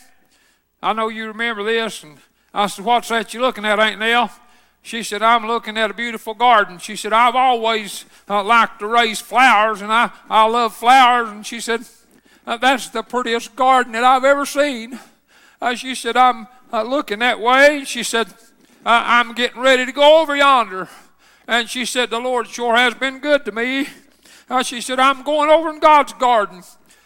I 0.81 0.93
know 0.93 1.07
you 1.07 1.27
remember 1.27 1.63
this. 1.63 2.03
And 2.03 2.17
I 2.53 2.67
said, 2.67 2.85
What's 2.85 3.09
that 3.09 3.33
you're 3.33 3.43
looking 3.43 3.65
at, 3.65 3.79
Aunt 3.79 3.99
Nell? 3.99 4.31
She 4.83 5.03
said, 5.03 5.21
I'm 5.21 5.45
looking 5.45 5.77
at 5.77 5.91
a 5.91 5.93
beautiful 5.93 6.33
garden. 6.33 6.79
She 6.79 6.95
said, 6.95 7.13
I've 7.13 7.35
always 7.35 8.05
uh, 8.27 8.43
liked 8.43 8.79
to 8.79 8.87
raise 8.87 9.21
flowers, 9.21 9.81
and 9.81 9.93
I, 9.93 10.09
I 10.27 10.47
love 10.47 10.75
flowers. 10.75 11.29
And 11.29 11.45
she 11.45 11.59
said, 11.59 11.81
uh, 12.47 12.57
That's 12.57 12.89
the 12.89 13.03
prettiest 13.03 13.55
garden 13.55 13.93
that 13.93 14.03
I've 14.03 14.25
ever 14.25 14.45
seen. 14.45 14.99
Uh, 15.61 15.75
she 15.75 15.93
said, 15.93 16.17
I'm 16.17 16.47
uh, 16.73 16.81
looking 16.81 17.19
that 17.19 17.39
way. 17.39 17.83
She 17.85 18.01
said, 18.01 18.33
I'm 18.85 19.33
getting 19.33 19.61
ready 19.61 19.85
to 19.85 19.91
go 19.91 20.21
over 20.21 20.35
yonder. 20.35 20.89
And 21.47 21.69
she 21.69 21.85
said, 21.85 22.09
The 22.09 22.19
Lord 22.19 22.47
sure 22.47 22.75
has 22.75 22.93
been 22.93 23.19
good 23.19 23.45
to 23.45 23.51
me. 23.51 23.87
Uh, 24.49 24.63
she 24.63 24.81
said, 24.81 24.99
I'm 24.99 25.23
going 25.23 25.49
over 25.49 25.69
in 25.69 25.79
God's 25.79 26.13
garden. 26.13 26.63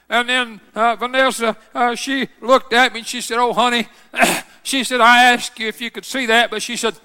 And 0.09 0.29
then 0.29 0.61
uh, 0.73 0.95
Vanessa, 0.95 1.57
uh, 1.73 1.95
she 1.95 2.29
looked 2.41 2.73
at 2.73 2.93
me 2.93 2.99
and 2.99 3.07
she 3.07 3.21
said, 3.21 3.37
Oh, 3.37 3.53
honey, 3.53 3.87
she 4.63 4.83
said, 4.83 5.01
I 5.01 5.31
asked 5.33 5.59
you 5.59 5.67
if 5.67 5.81
you 5.81 5.91
could 5.91 6.05
see 6.05 6.27
that, 6.27 6.51
but 6.51 6.61
she 6.61 6.77
said, 6.77 6.95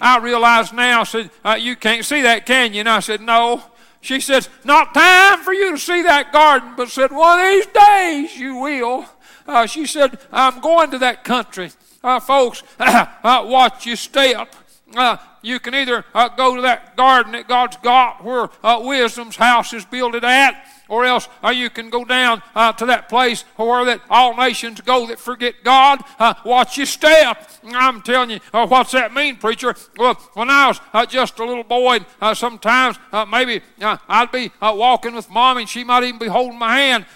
I 0.00 0.18
realize 0.18 0.72
now, 0.72 1.04
said, 1.04 1.30
uh, 1.44 1.58
you 1.58 1.76
can't 1.76 2.04
see 2.04 2.22
that, 2.22 2.46
can 2.46 2.72
you? 2.72 2.80
And 2.80 2.88
I 2.88 3.00
said, 3.00 3.20
No. 3.20 3.62
She 4.00 4.20
said, 4.20 4.46
Not 4.64 4.94
time 4.94 5.40
for 5.40 5.52
you 5.52 5.72
to 5.72 5.78
see 5.78 6.02
that 6.02 6.32
garden, 6.32 6.74
but 6.76 6.88
said, 6.88 7.10
One 7.10 7.40
of 7.40 7.46
these 7.46 7.66
days 7.66 8.38
you 8.38 8.56
will. 8.56 9.06
Uh, 9.46 9.66
she 9.66 9.86
said, 9.86 10.18
I'm 10.30 10.60
going 10.60 10.90
to 10.90 10.98
that 10.98 11.24
country. 11.24 11.70
Uh, 12.02 12.20
folks, 12.20 12.62
uh, 12.78 13.06
watch 13.22 13.86
your 13.86 13.96
step. 13.96 14.54
Uh, 14.94 15.16
you 15.42 15.58
can 15.60 15.74
either 15.74 16.04
uh, 16.14 16.28
go 16.28 16.56
to 16.56 16.62
that 16.62 16.96
garden 16.96 17.32
that 17.32 17.48
God's 17.48 17.76
got 17.78 18.24
where 18.24 18.48
uh, 18.62 18.80
wisdom's 18.82 19.36
house 19.36 19.72
is 19.72 19.84
builded 19.84 20.24
at, 20.24 20.64
or 20.88 21.04
else 21.04 21.28
uh, 21.44 21.50
you 21.50 21.70
can 21.70 21.90
go 21.90 22.04
down 22.04 22.42
uh, 22.54 22.72
to 22.72 22.86
that 22.86 23.08
place 23.08 23.42
where 23.56 23.84
that 23.84 24.00
all 24.10 24.36
nations 24.36 24.80
go 24.80 25.06
that 25.06 25.18
forget 25.18 25.54
God. 25.62 26.02
Uh, 26.18 26.34
watch 26.44 26.76
your 26.76 26.86
step. 26.86 27.50
I'm 27.64 28.02
telling 28.02 28.30
you, 28.30 28.40
uh, 28.52 28.66
what's 28.66 28.92
that 28.92 29.12
mean, 29.12 29.36
preacher? 29.36 29.74
Well, 29.96 30.14
when 30.34 30.50
I 30.50 30.68
was 30.68 30.80
uh, 30.92 31.06
just 31.06 31.38
a 31.38 31.44
little 31.44 31.64
boy, 31.64 32.00
uh, 32.20 32.34
sometimes 32.34 32.98
maybe 33.30 33.62
I'd 33.80 34.32
be 34.32 34.50
walking 34.60 35.14
with 35.14 35.30
mom 35.30 35.58
and 35.58 35.68
she 35.68 35.84
might 35.84 36.04
even 36.04 36.18
be 36.18 36.26
holding 36.26 36.58
my 36.58 36.76
hand. 36.78 37.06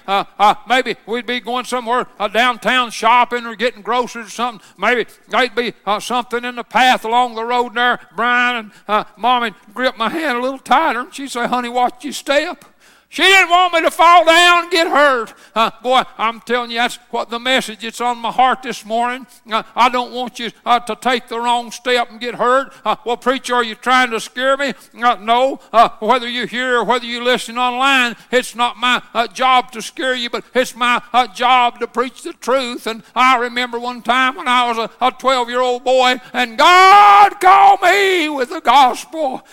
maybe 0.69 0.97
we'd 1.07 1.27
be 1.27 1.41
going 1.41 1.65
somewhere 1.65 2.07
downtown 2.33 2.91
shopping 2.91 3.47
or 3.47 3.55
getting 3.55 3.83
groceries 3.83 4.27
or 4.27 4.31
something. 4.31 4.67
Maybe 4.79 5.07
there'd 5.29 5.55
be 5.55 5.75
something 6.01 6.45
in 6.45 6.57
the 6.57 6.65
path 6.65 7.05
along 7.05 7.35
the 7.35 7.45
road 7.45 7.75
there. 7.75 8.01
Brian 8.15 8.73
and 8.89 9.07
mom 9.17 9.43
would 9.43 9.55
grip 9.73 9.97
my 9.97 10.11
hand 10.11 10.39
a 10.39 10.41
little 10.41 10.59
tighter 10.59 11.01
and 11.01 11.15
she'd 11.15 11.31
say, 11.31 11.47
honey, 11.47 11.69
watch 11.69 12.05
your 12.05 12.13
step. 12.13 12.65
She 13.13 13.21
didn't 13.21 13.51
want 13.51 13.75
me 13.75 13.83
to 13.83 13.91
fall 13.91 14.25
down 14.25 14.63
and 14.63 14.73
get 14.73 14.87
hurt. 14.87 15.35
Uh, 15.55 15.71
boy, 15.83 16.03
I'm 16.17 16.41
telling 16.41 16.71
you, 16.71 16.79
that's 16.79 16.97
what 17.11 17.29
the 17.29 17.39
message 17.39 17.81
that's 17.83 18.01
on 18.01 18.17
my 18.17 18.31
heart 18.31 18.63
this 18.63 18.87
morning. 18.87 19.27
Uh, 19.51 19.65
I 19.77 19.91
don't 19.91 20.15
want 20.15 20.39
you 20.39 20.51
uh, 20.65 20.81
to 20.81 20.97
take 20.97 21.29
the 21.29 21.39
wrong 21.39 21.71
step 21.73 22.11
and 22.11 22.19
get 22.19 22.37
hurt. 22.37 22.73
Uh, 22.87 22.97
well, 23.05 23.19
preacher, 23.19 23.55
are 23.55 23.63
you 23.63 23.75
trying 23.75 24.13
to 24.13 24.19
scare 24.19 24.57
me? 24.57 24.73
Uh, 24.99 25.17
no. 25.17 25.61
Uh, 25.75 25.91
whether 26.01 26.27
you 26.27 26.47
hear 26.47 26.79
or 26.79 26.85
whether 26.85 27.05
you 27.05 27.23
listen 27.23 27.59
online, 27.59 28.17
it's 28.31 28.55
not 28.55 28.79
my 28.79 29.03
job 29.35 29.73
to 29.73 29.83
scare 29.83 30.15
you, 30.15 30.31
but 30.31 30.43
it's 30.55 30.75
my 30.75 31.03
job 31.35 31.81
to 31.81 31.87
preach 31.87 32.23
the 32.23 32.33
truth. 32.33 32.87
And 32.87 33.03
I 33.15 33.37
remember 33.37 33.79
one 33.79 34.01
time 34.01 34.37
when 34.37 34.49
I 34.49 34.73
was 34.73 34.89
a 35.03 35.11
12 35.11 35.51
year 35.51 35.61
old 35.61 35.85
boy, 35.85 36.19
and 36.33 36.57
God 36.57 37.39
called 37.43 37.83
me 37.83 38.31
with 38.31 38.49
the 38.49 38.63
gospel. 38.63 39.47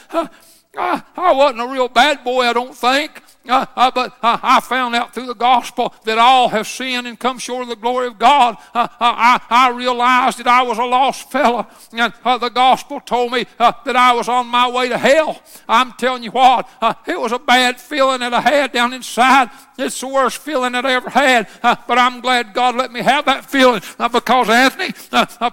I 0.77 1.01
wasn't 1.33 1.59
a 1.59 1.67
real 1.67 1.89
bad 1.89 2.23
boy, 2.23 2.43
I 2.45 2.53
don't 2.53 2.73
think. 2.73 3.21
Uh, 3.47 3.65
uh, 3.75 3.89
but 3.89 4.17
uh, 4.21 4.37
I 4.43 4.59
found 4.59 4.95
out 4.95 5.13
through 5.13 5.27
the 5.27 5.33
gospel 5.33 5.93
that 6.03 6.17
all 6.17 6.49
have 6.49 6.67
sinned 6.67 7.07
and 7.07 7.17
come 7.17 7.39
short 7.39 7.63
of 7.63 7.69
the 7.69 7.75
glory 7.77 8.07
of 8.07 8.19
God. 8.19 8.57
Uh, 8.73 8.79
uh, 8.79 8.95
I, 8.99 9.41
I, 9.49 9.69
realized 9.69 10.39
that 10.39 10.47
I 10.47 10.61
was 10.61 10.77
a 10.77 10.83
lost 10.83 11.31
fellow, 11.31 11.65
and 11.93 12.13
uh, 12.25 12.37
the 12.37 12.49
gospel 12.49 12.99
told 12.99 13.31
me 13.31 13.45
that 13.57 13.95
I 13.95 14.13
was 14.13 14.27
on 14.27 14.47
my 14.47 14.69
way 14.69 14.89
to 14.89 14.97
hell. 14.97 15.41
I'm 15.69 15.93
telling 15.93 16.23
you 16.23 16.31
what, 16.31 16.67
it 17.07 17.19
was 17.19 17.31
a 17.31 17.39
bad 17.39 17.79
feeling 17.79 18.19
that 18.19 18.33
I 18.33 18.41
had 18.41 18.73
down 18.73 18.91
inside. 18.91 19.49
It's 19.77 19.99
the 20.01 20.07
worst 20.07 20.39
feeling 20.39 20.73
that 20.73 20.85
I 20.85 20.93
ever 20.93 21.09
had, 21.09 21.47
but 21.61 21.97
I'm 21.97 22.19
glad 22.19 22.53
God 22.53 22.75
let 22.75 22.91
me 22.91 23.01
have 23.01 23.25
that 23.25 23.45
feeling 23.45 23.81
because, 24.11 24.49
Anthony, 24.49 24.93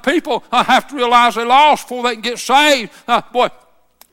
people 0.02 0.42
have 0.50 0.88
to 0.88 0.96
realize 0.96 1.36
they're 1.36 1.46
lost 1.46 1.84
before 1.84 2.02
they 2.02 2.14
can 2.14 2.22
get 2.22 2.38
saved. 2.40 2.90
boy, 3.32 3.48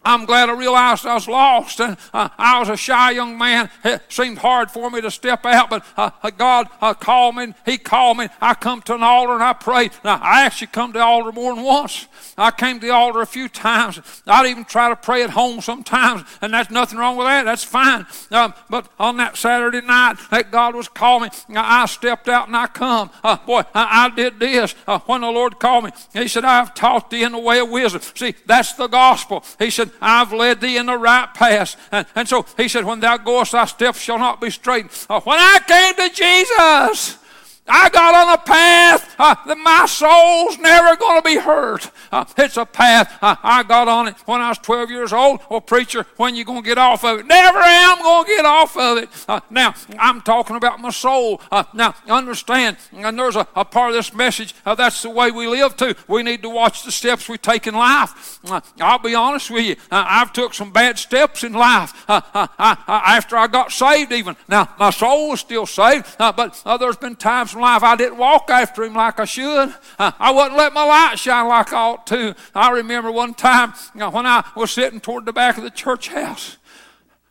I'm 0.06 0.26
glad 0.26 0.50
I 0.50 0.54
realized 0.54 1.06
I 1.06 1.13
was 1.16 1.28
lost 1.28 1.80
and 1.80 1.98
uh, 2.13 2.30
I 2.38 2.60
was 2.60 2.70
a 2.70 2.78
shy 2.78 3.12
young 3.12 3.38
man. 3.38 3.70
It 3.84 4.02
seemed 4.10 4.38
hard 4.38 4.72
for 4.72 4.89
me 4.89 5.02
to 5.02 5.12
step 5.12 5.46
out, 5.46 5.70
but 5.70 5.86
uh, 5.96 6.12
uh 6.22 6.30
God 6.30 6.68
uh, 6.82 6.94
called 6.94 7.36
me. 7.36 7.54
He 7.66 7.78
called 7.78 8.18
me. 8.18 8.28
I 8.42 8.54
come 8.54 8.82
to 8.84 8.96
an 8.96 9.04
altar 9.04 9.34
and 9.34 9.44
I 9.44 9.54
prayed. 9.54 9.92
Now, 10.04 10.20
I 10.22 10.46
actually 10.46 10.68
come 10.68 10.94
to 10.94 11.00
the 11.00 11.06
altar 11.06 11.32
more 11.32 11.56
than 11.56 11.63
once. 11.63 12.08
I 12.38 12.52
came 12.52 12.80
to 12.80 12.88
the 12.88 12.94
altar 12.94 13.22
a 13.22 13.26
few 13.26 13.48
times. 13.48 14.00
I'd 14.28 14.48
even 14.48 14.66
try 14.66 14.89
to 14.89 14.96
pray 14.96 15.24
at 15.24 15.30
home 15.32 15.62
sometimes, 15.62 16.24
and 16.42 16.54
that's 16.54 16.72
nothing 16.72 16.98
wrong 16.98 17.18
with 17.18 17.28
that. 17.28 17.44
That's 17.44 17.63
fine. 17.63 18.06
Um, 18.32 18.54
but 18.70 18.89
on 19.00 19.18
that 19.18 19.38
Saturday 19.38 19.82
night 19.82 20.18
that 20.32 20.52
God 20.52 20.76
was 20.76 20.88
calling 20.88 21.30
me, 21.48 21.56
I 21.56 21.86
stepped 21.86 22.28
out 22.28 22.48
and 22.48 22.58
I 22.58 22.68
come. 22.68 23.10
Uh, 23.24 23.38
boy, 23.38 23.63
I, 23.74 24.06
I, 24.06 24.16
did 24.16 24.39
this 24.39 24.76
uh, 24.88 25.00
when 25.00 25.22
the 25.22 25.30
Lord 25.30 25.60
called 25.60 25.86
me. 25.86 25.92
He 26.13 26.28
said, 26.28 26.46
I've 26.46 26.74
taught 26.74 27.10
thee 27.10 27.24
in 27.24 27.32
the 27.32 27.39
way 27.39 27.60
of 27.60 27.70
wisdom. 27.70 28.02
See, 28.16 28.36
that's 28.46 28.74
the 28.74 28.88
gospel. 28.88 29.44
He 29.60 29.70
said, 29.70 29.92
I've 30.02 30.34
led 30.34 30.62
thee 30.62 30.78
in 30.78 30.86
the 30.86 30.98
right 30.98 31.34
path. 31.34 31.76
And, 31.92 32.06
and 32.16 32.28
so 32.28 32.46
he 32.58 32.68
said, 32.68 32.86
When 32.86 33.00
thou 33.00 33.18
goest, 33.18 33.54
thy 33.54 33.66
steps 33.66 34.00
shall 34.00 34.20
not 34.20 34.42
be 34.42 34.50
straight. 34.50 35.06
Uh, 35.10 35.22
when 35.22 35.40
I 35.40 35.60
came 35.68 35.96
to 35.96 36.14
Jesus, 36.14 37.18
I 37.65 37.89
got 37.89 38.13
on 38.13 38.34
a 38.34 38.38
path 38.38 39.15
uh, 39.17 39.36
that 39.45 39.58
my 39.58 39.86
soul's 39.86 40.58
never 40.60 40.97
going 40.97 41.21
to 41.21 41.26
be 41.26 41.38
hurt. 41.38 41.89
Uh, 42.12 42.26
it's 42.38 42.58
a 42.58 42.65
path. 42.65 43.17
Uh, 43.21 43.38
I 43.41 43.63
got 43.63 43.88
on 43.88 44.10
it 44.10 44.15
when 44.26 44.41
I 44.41 44.49
was 44.49 44.58
12 44.58 44.91
years 44.91 45.13
old. 45.13 45.39
Well, 45.49 45.62
preacher, 45.62 46.06
when 46.17 46.36
you 46.36 46.43
going 46.43 46.62
to 46.62 46.67
get 46.67 46.78
off 46.78 47.06
of 47.06 47.19
it? 47.19 47.26
Never 47.26 47.60
am 47.60 48.02
going 48.02 48.26
to 48.26 48.30
get 48.30 48.45
off 48.45 48.76
of 48.76 48.97
it. 48.97 49.10
Uh, 49.30 49.39
now, 49.49 49.73
I'm 49.97 50.21
talking 50.21 50.58
about 50.58 50.82
my 50.82 50.89
soul. 50.89 51.41
Uh, 51.52 51.63
now, 51.73 51.95
understand, 52.10 52.78
and 52.91 53.17
there's 53.17 53.38
a, 53.38 53.47
a, 53.56 53.63
part 53.63 53.91
of 53.91 53.95
this 53.95 54.13
message, 54.13 54.54
uh, 54.65 54.76
that's 54.76 55.02
the 55.02 55.10
way 55.10 55.32
we 55.32 55.47
live 55.47 55.78
too. 55.78 55.95
We 56.10 56.21
need 56.21 56.41
to 56.41 56.49
watch 56.49 56.84
the 56.84 56.91
steps 56.91 57.30
we 57.30 57.38
take 57.38 57.65
in 57.65 57.76
life. 57.76 58.39
I'll 58.82 58.99
be 58.99 59.15
honest 59.15 59.49
with 59.49 59.65
you. 59.65 59.76
I've 59.89 60.34
took 60.34 60.54
some 60.54 60.71
bad 60.71 60.99
steps 60.99 61.43
in 61.43 61.54
life 61.54 62.06
after 62.10 63.38
I 63.38 63.47
got 63.47 63.71
saved 63.71 64.12
even. 64.12 64.36
Now, 64.49 64.69
my 64.78 64.89
soul 64.89 65.34
is 65.34 65.39
still 65.39 65.65
saved, 65.65 66.15
but 66.17 66.62
there's 66.80 66.97
been 66.97 67.15
times 67.15 67.53
life 67.62 67.84
I 67.84 67.96
didn't 67.96 68.18
walk 68.18 68.50
after 68.50 68.84
him 68.84 68.94
like 68.94 69.20
I 69.20 69.26
should. 69.26 69.74
Uh, 70.00 70.12
I 70.20 70.32
wasn't 70.32 70.58
letting 70.58 70.74
my 70.74 70.84
light 70.84 71.20
shine 71.20 71.48
like 71.48 71.72
I 71.74 71.78
ought 71.78 72.08
to. 72.08 72.36
I 72.54 72.72
remember 72.72 73.12
one 73.12 73.34
time 73.34 73.74
when 73.94 74.26
I 74.26 74.44
was 74.56 74.72
sitting 74.72 75.00
toward 75.00 75.26
the 75.26 75.34
back 75.34 75.58
of 75.58 75.63
the 75.63 75.70
church 75.70 76.10
house, 76.10 76.58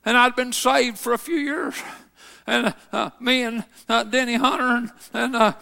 and 0.04 0.16
I'd 0.16 0.36
been 0.36 0.52
saved 0.52 0.98
for 0.98 1.12
a 1.12 1.18
few 1.18 1.36
years 1.36 1.74
and 2.46 2.74
uh, 2.92 3.10
me 3.20 3.42
and 3.42 3.64
uh, 3.88 4.04
Denny 4.04 4.34
Hunter 4.34 4.76
and, 4.76 4.90
and 5.12 5.36
uh, 5.36 5.52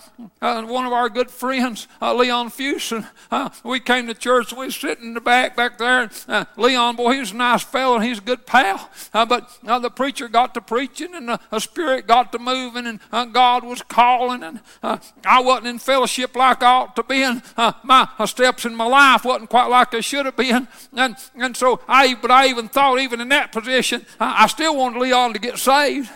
uh 0.40 0.62
one 0.62 0.87
of 0.87 0.93
our 0.93 1.09
good 1.09 1.31
friends, 1.31 1.87
uh, 2.01 2.14
Leon 2.14 2.51
Fuson, 2.51 3.07
uh, 3.31 3.51
we 3.64 3.81
came 3.81 4.07
to 4.07 4.14
church. 4.14 4.53
We 4.53 4.66
was 4.66 4.77
sitting 4.77 5.05
in 5.05 5.14
the 5.14 5.21
back 5.21 5.57
back 5.57 5.79
there. 5.79 6.11
And, 6.29 6.47
Leon, 6.57 6.97
boy, 6.97 7.14
he 7.14 7.21
was 7.21 7.33
a 7.33 7.37
nice 7.37 7.62
fellow 7.62 7.97
and 7.97 8.05
he's 8.05 8.19
a 8.19 8.23
good 8.23 8.47
pal. 8.47 8.90
but 9.12 9.51
the 9.62 9.90
preacher 9.90 10.29
got 10.29 10.55
to 10.55 10.61
preaching 10.61 11.14
and 11.14 11.29
the 11.29 11.59
spirit 11.59 12.07
got 12.07 12.33
to 12.33 12.38
moving 12.38 12.87
and 13.12 13.33
God 13.33 13.64
was 13.64 13.83
calling 13.83 14.43
and 14.43 14.61
I 14.83 15.40
wasn't 15.40 15.69
in 15.69 15.79
fellowship 15.79 16.37
like 16.37 16.62
I 16.62 16.73
ought 16.73 16.97
to 16.97 17.03
be. 17.03 17.23
And 17.23 17.43
my 17.83 18.09
steps 18.27 18.64
in 18.64 18.75
my 18.75 18.87
life 18.87 19.25
wasn't 19.25 19.51
quite 19.51 19.66
like 19.66 19.90
they 19.90 20.01
should 20.01 20.27
have 20.27 20.37
been. 20.37 20.69
And 20.93 21.16
and 21.37 21.57
so 21.57 21.81
I, 21.88 22.14
but 22.14 22.31
I 22.31 22.49
even 22.49 22.69
thought, 22.69 22.99
even 23.01 23.21
in 23.21 23.29
that 23.31 23.53
position, 23.53 24.07
I 24.19 24.47
still 24.47 24.77
wanted 24.77 25.01
Leon 25.01 25.33
to 25.35 25.38
get 25.38 25.59
saved. 25.59 26.11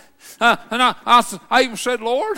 Uh, 0.45 0.57
and 0.71 0.83
I, 0.83 0.95
I, 1.07 1.39
I 1.51 1.63
even 1.63 1.79
said, 1.79 2.03
Lord, 2.03 2.37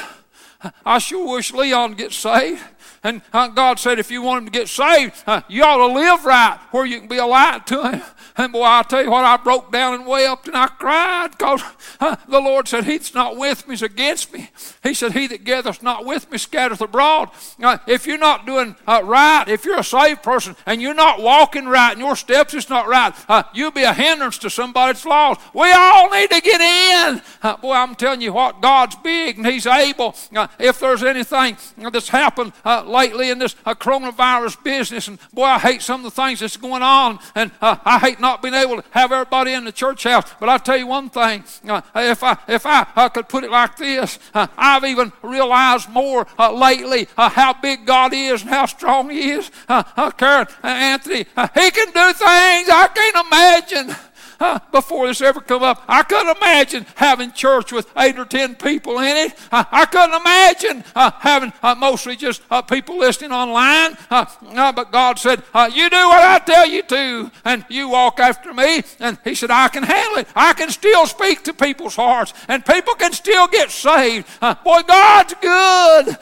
I 0.84 0.98
sure 0.98 1.34
wish 1.34 1.52
Leon 1.52 1.94
get 1.94 2.12
saved. 2.12 2.62
And 3.02 3.20
uh, 3.32 3.48
God 3.48 3.80
said, 3.80 3.98
if 3.98 4.12
you 4.12 4.22
want 4.22 4.42
him 4.42 4.44
to 4.52 4.56
get 4.56 4.68
saved, 4.68 5.24
uh, 5.26 5.40
you 5.48 5.64
ought 5.64 5.78
to 5.78 5.92
live 5.92 6.24
right 6.24 6.56
where 6.70 6.86
you 6.86 7.00
can 7.00 7.08
be 7.08 7.16
a 7.16 7.26
light 7.26 7.66
to 7.66 7.90
him. 7.90 8.02
And 8.38 8.52
boy, 8.52 8.64
I'll 8.64 8.84
tell 8.84 9.02
you 9.02 9.10
what, 9.10 9.24
I 9.24 9.38
broke 9.38 9.72
down 9.72 9.94
and 9.94 10.06
wept 10.06 10.46
and 10.46 10.56
I 10.56 10.66
cried 10.66 11.30
because 11.30 11.62
uh, 12.00 12.16
the 12.28 12.40
Lord 12.40 12.68
said, 12.68 12.84
He's 12.84 13.14
not 13.14 13.36
with 13.36 13.66
me, 13.66 13.72
He's 13.72 13.82
against 13.82 14.32
me. 14.32 14.50
He 14.82 14.92
said, 14.92 15.12
He 15.12 15.26
that 15.28 15.44
gathereth 15.44 15.82
not 15.82 16.04
with 16.04 16.30
me 16.30 16.36
scattereth 16.36 16.82
abroad. 16.82 17.30
Uh, 17.62 17.78
if 17.86 18.06
you're 18.06 18.18
not 18.18 18.44
doing 18.44 18.76
uh, 18.86 19.00
right, 19.04 19.44
if 19.48 19.64
you're 19.64 19.78
a 19.78 19.84
saved 19.84 20.22
person 20.22 20.54
and 20.66 20.82
you're 20.82 20.94
not 20.94 21.22
walking 21.22 21.64
right 21.64 21.92
and 21.92 22.00
your 22.00 22.14
steps 22.14 22.52
is 22.52 22.68
not 22.68 22.86
right, 22.86 23.14
uh, 23.28 23.42
you'll 23.54 23.70
be 23.70 23.84
a 23.84 23.94
hindrance 23.94 24.36
to 24.38 24.50
somebody 24.50 24.92
that's 24.92 25.06
lost. 25.06 25.40
We 25.54 25.72
all 25.72 26.10
need 26.10 26.30
to 26.30 26.40
get 26.42 26.60
in. 26.60 27.22
Uh, 27.42 27.56
boy, 27.56 27.72
I'm 27.72 27.94
telling 27.94 28.20
you 28.20 28.34
what, 28.34 28.60
God's 28.60 28.96
big 28.96 29.38
and 29.38 29.46
He's 29.46 29.66
able. 29.66 30.14
Uh, 30.34 30.46
if 30.58 30.78
there's 30.78 31.02
anything 31.02 31.56
that's 31.78 32.10
happened 32.10 32.52
lately 32.64 33.30
in 33.30 33.38
this 33.38 33.54
coronavirus 33.54 34.62
business, 34.62 35.08
and 35.08 35.18
boy, 35.32 35.44
I 35.44 35.58
hate 35.58 35.80
some 35.80 36.04
of 36.04 36.14
the 36.14 36.22
things 36.22 36.40
that's 36.40 36.58
going 36.58 36.82
on, 36.82 37.18
and 37.34 37.50
I 37.62 37.98
hate 37.98 38.20
not 38.26 38.42
being 38.42 38.54
able 38.54 38.82
to 38.82 38.84
have 38.90 39.12
everybody 39.12 39.52
in 39.52 39.64
the 39.64 39.70
church 39.70 40.02
house. 40.02 40.28
But 40.40 40.48
I 40.48 40.58
tell 40.58 40.76
you 40.76 40.88
one 40.88 41.08
thing: 41.10 41.44
uh, 41.68 41.80
if 41.94 42.24
I 42.24 42.36
if 42.48 42.66
I 42.66 42.84
uh, 42.96 43.08
could 43.08 43.28
put 43.28 43.44
it 43.44 43.50
like 43.50 43.76
this, 43.76 44.18
uh, 44.34 44.48
I've 44.56 44.84
even 44.84 45.12
realized 45.22 45.88
more 45.90 46.26
uh, 46.36 46.52
lately 46.52 47.06
uh, 47.16 47.28
how 47.28 47.52
big 47.54 47.86
God 47.86 48.12
is 48.12 48.42
and 48.42 48.50
how 48.50 48.66
strong 48.66 49.10
He 49.10 49.30
is. 49.30 49.50
Uh, 49.68 50.10
Karen, 50.10 50.48
Anthony, 50.62 51.18
He 51.18 51.70
can 51.70 51.88
do 52.00 52.06
things 52.12 52.68
I 52.68 52.88
can't 52.92 53.26
imagine 53.26 53.96
uh, 54.40 54.58
before 54.72 55.06
this 55.06 55.20
ever 55.20 55.40
come 55.40 55.62
up. 55.62 55.82
I 55.88 56.02
couldn't 56.02 56.36
imagine 56.36 56.86
having 56.96 57.32
church 57.32 57.72
with 57.72 57.90
eight 57.96 58.18
or 58.18 58.24
ten 58.24 58.54
people 58.54 58.98
in 58.98 59.16
it. 59.16 59.34
Uh, 59.50 59.64
I 59.70 59.86
couldn't 59.86 60.14
imagine 60.14 60.84
uh, 60.94 61.10
having 61.20 61.52
uh, 61.62 61.74
mostly 61.74 62.16
just 62.16 62.42
uh, 62.50 62.62
people 62.62 62.98
listening 62.98 63.32
online. 63.32 63.96
Uh, 64.10 64.72
but 64.72 64.92
God 64.92 65.18
said, 65.18 65.42
You 65.72 65.90
do 65.90 65.96
what 65.96 66.22
I 66.22 66.40
tell 66.44 66.66
you 66.66 66.82
to, 66.82 67.30
and 67.44 67.64
you 67.68 67.88
walk 67.88 68.20
after 68.20 68.52
me. 68.52 68.82
And 69.00 69.18
He 69.24 69.34
said, 69.34 69.50
I 69.50 69.68
can 69.68 69.82
handle 69.82 70.18
it. 70.18 70.28
I 70.34 70.52
can 70.52 70.70
still 70.70 71.06
speak 71.06 71.42
to 71.44 71.54
people's 71.54 71.96
hearts, 71.96 72.32
and 72.48 72.64
people 72.64 72.94
can 72.94 73.12
still 73.12 73.46
get 73.48 73.70
saved. 73.70 74.26
boy, 74.40 74.82
God's 74.86 75.34
good. 75.40 76.16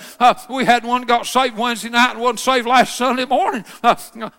we 0.48 0.64
had 0.64 0.84
one 0.84 1.02
got 1.02 1.26
saved 1.26 1.56
Wednesday 1.56 1.90
night 1.90 2.12
and 2.12 2.20
one 2.20 2.36
saved 2.36 2.66
last 2.66 2.96
Sunday 2.96 3.24
morning 3.24 3.64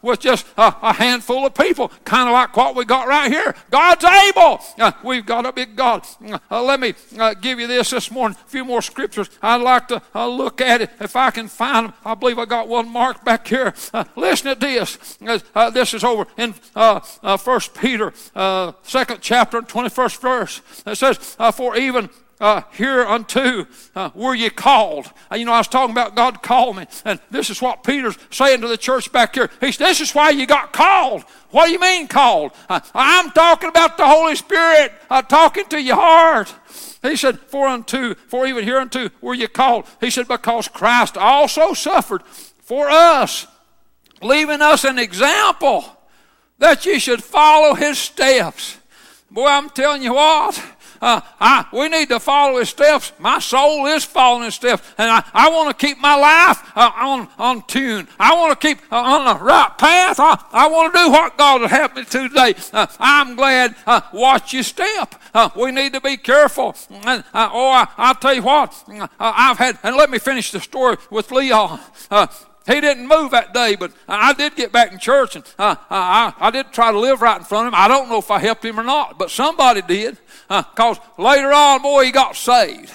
with 0.01 0.19
just 0.19 0.45
a 0.57 0.93
handful 0.93 1.45
of 1.45 1.53
people, 1.53 1.91
kind 2.03 2.27
of 2.29 2.33
like 2.33 2.55
what 2.55 2.75
we 2.75 2.85
got 2.85 3.07
right 3.07 3.31
here. 3.31 3.55
God's 3.75 4.05
able. 4.05 4.61
Uh, 4.79 4.93
we've 5.03 5.25
got 5.25 5.45
a 5.45 5.51
big 5.51 5.75
God. 5.75 6.07
Uh, 6.49 6.63
let 6.63 6.79
me 6.79 6.93
uh, 7.19 7.33
give 7.33 7.59
you 7.59 7.67
this 7.67 7.89
this 7.89 8.09
morning. 8.09 8.37
A 8.45 8.49
few 8.49 8.63
more 8.63 8.81
scriptures. 8.81 9.29
I'd 9.41 9.61
like 9.61 9.89
to 9.89 10.01
uh, 10.15 10.29
look 10.29 10.61
at 10.61 10.79
it 10.79 10.91
if 11.01 11.17
I 11.17 11.29
can 11.29 11.49
find 11.49 11.87
them. 11.87 11.93
I 12.05 12.15
believe 12.15 12.39
I 12.39 12.45
got 12.45 12.69
one 12.69 12.87
marked 12.87 13.25
back 13.25 13.45
here. 13.45 13.73
Uh, 13.93 14.05
listen 14.15 14.53
to 14.53 14.55
this. 14.57 15.17
Uh, 15.53 15.69
this 15.71 15.93
is 15.93 16.05
over 16.05 16.25
in 16.37 16.53
First 17.37 17.73
Peter, 17.73 18.13
second 18.83 19.17
chapter, 19.19 19.61
twenty 19.61 19.89
first 19.89 20.21
verse. 20.21 20.61
It 20.85 20.95
says, 20.95 21.17
"For 21.53 21.75
even 21.75 22.09
uh, 22.39 22.61
hereunto 22.71 23.65
uh, 23.95 24.09
were 24.13 24.35
ye 24.35 24.49
called. 24.49 25.11
Uh, 25.31 25.35
you 25.35 25.45
know, 25.45 25.53
I 25.53 25.59
was 25.59 25.67
talking 25.67 25.91
about 25.91 26.15
God 26.15 26.43
called 26.43 26.77
me, 26.77 26.85
and 27.05 27.19
this 27.31 27.49
is 27.49 27.61
what 27.61 27.83
Peter's 27.83 28.17
saying 28.29 28.61
to 28.61 28.67
the 28.67 28.77
church 28.77 29.11
back 29.11 29.35
here. 29.35 29.49
He 29.61 29.71
said, 29.71 29.87
This 29.87 30.01
is 30.01 30.13
why 30.13 30.31
you 30.31 30.45
got 30.45 30.73
called. 30.73 31.23
What 31.51 31.67
do 31.67 31.71
you 31.71 31.79
mean 31.79 32.07
called? 32.07 32.51
Uh, 32.67 32.81
I'm 32.93 33.31
talking 33.31 33.69
about 33.69 33.97
the 33.97 34.05
Holy 34.05 34.35
Spirit 34.35 34.91
uh, 35.09 35.21
talking 35.21 35.65
to 35.65 35.81
your 35.81 35.95
heart. 35.95 36.53
He 37.01 37.15
said, 37.15 37.39
For 37.39 37.67
unto, 37.67 38.15
for 38.15 38.45
even 38.45 38.65
hereunto 38.65 39.09
were 39.21 39.33
ye 39.33 39.47
called. 39.47 39.85
He 40.01 40.09
said, 40.09 40.27
Because 40.27 40.67
Christ 40.67 41.17
also 41.17 41.73
suffered 41.73 42.23
for 42.23 42.89
us, 42.89 43.47
leaving 44.21 44.61
us 44.61 44.83
an 44.83 44.99
example 44.99 45.85
that 46.57 46.85
ye 46.85 46.99
should 46.99 47.23
follow 47.23 47.75
his 47.75 47.97
steps. 47.97 48.77
Boy, 49.31 49.47
I'm 49.47 49.69
telling 49.69 50.03
you 50.03 50.13
what 50.13 50.74
uh, 51.05 51.21
I, 51.39 51.65
we 51.71 51.87
need 51.87 52.09
to 52.09 52.19
follow 52.19 52.59
his 52.59 52.69
steps. 52.69 53.13
My 53.19 53.39
soul 53.39 53.85
is 53.85 54.03
following 54.03 54.45
his 54.45 54.55
steps, 54.55 54.81
and 54.97 55.09
I, 55.09 55.23
I 55.33 55.49
want 55.49 55.69
to 55.69 55.85
keep 55.85 55.99
my 55.99 56.15
life 56.15 56.71
uh, 56.75 56.91
on, 56.95 57.29
on 57.37 57.61
tune. 57.67 58.07
I 58.19 58.33
want 58.33 58.59
to 58.59 58.67
keep 58.67 58.79
uh, 58.91 58.97
on 58.97 59.37
the 59.37 59.43
right 59.43 59.71
path. 59.77 60.19
I, 60.19 60.43
I 60.51 60.67
want 60.67 60.93
to 60.93 60.99
do 60.99 61.11
what 61.11 61.37
God 61.37 61.61
has 61.61 61.71
helped 61.71 61.95
me 61.95 62.03
to 62.05 62.27
today. 62.27 62.55
Uh, 62.73 62.87
I'm 62.99 63.35
glad. 63.35 63.75
Uh, 63.85 64.01
watch 64.13 64.53
your 64.53 64.63
step. 64.63 65.13
Uh, 65.33 65.49
we 65.55 65.71
need 65.71 65.93
to 65.93 66.01
be 66.01 66.17
careful. 66.17 66.75
And, 66.89 67.23
oh, 67.33 67.69
I, 67.69 67.87
I'll 67.97 68.15
tell 68.15 68.33
you 68.33 68.41
what, 68.41 68.83
I've 69.19 69.57
had, 69.57 69.77
and 69.83 69.95
let 69.95 70.09
me 70.09 70.17
finish 70.17 70.51
the 70.51 70.59
story 70.59 70.97
with 71.11 71.31
Leon. 71.31 71.79
He 72.65 72.81
didn't 72.81 73.07
move 73.07 73.31
that 73.31 73.53
day, 73.53 73.75
but 73.75 73.91
I 74.07 74.33
did 74.33 74.55
get 74.55 74.71
back 74.71 74.91
in 74.91 74.97
church 74.97 75.35
and 75.35 75.45
uh, 75.59 75.75
I, 75.89 76.33
I, 76.39 76.49
did 76.49 76.71
try 76.71 76.91
to 76.91 76.99
live 76.99 77.21
right 77.21 77.37
in 77.37 77.43
front 77.43 77.67
of 77.67 77.73
him. 77.73 77.79
I 77.79 77.87
don't 77.87 78.09
know 78.09 78.17
if 78.17 78.31
I 78.31 78.39
helped 78.39 78.65
him 78.65 78.79
or 78.79 78.83
not, 78.83 79.19
but 79.19 79.29
somebody 79.29 79.83
did. 79.83 80.17
Because 80.47 80.97
uh, 80.97 81.21
later 81.21 81.51
on, 81.53 81.83
boy, 81.83 82.05
he 82.05 82.11
got 82.11 82.35
saved. 82.35 82.91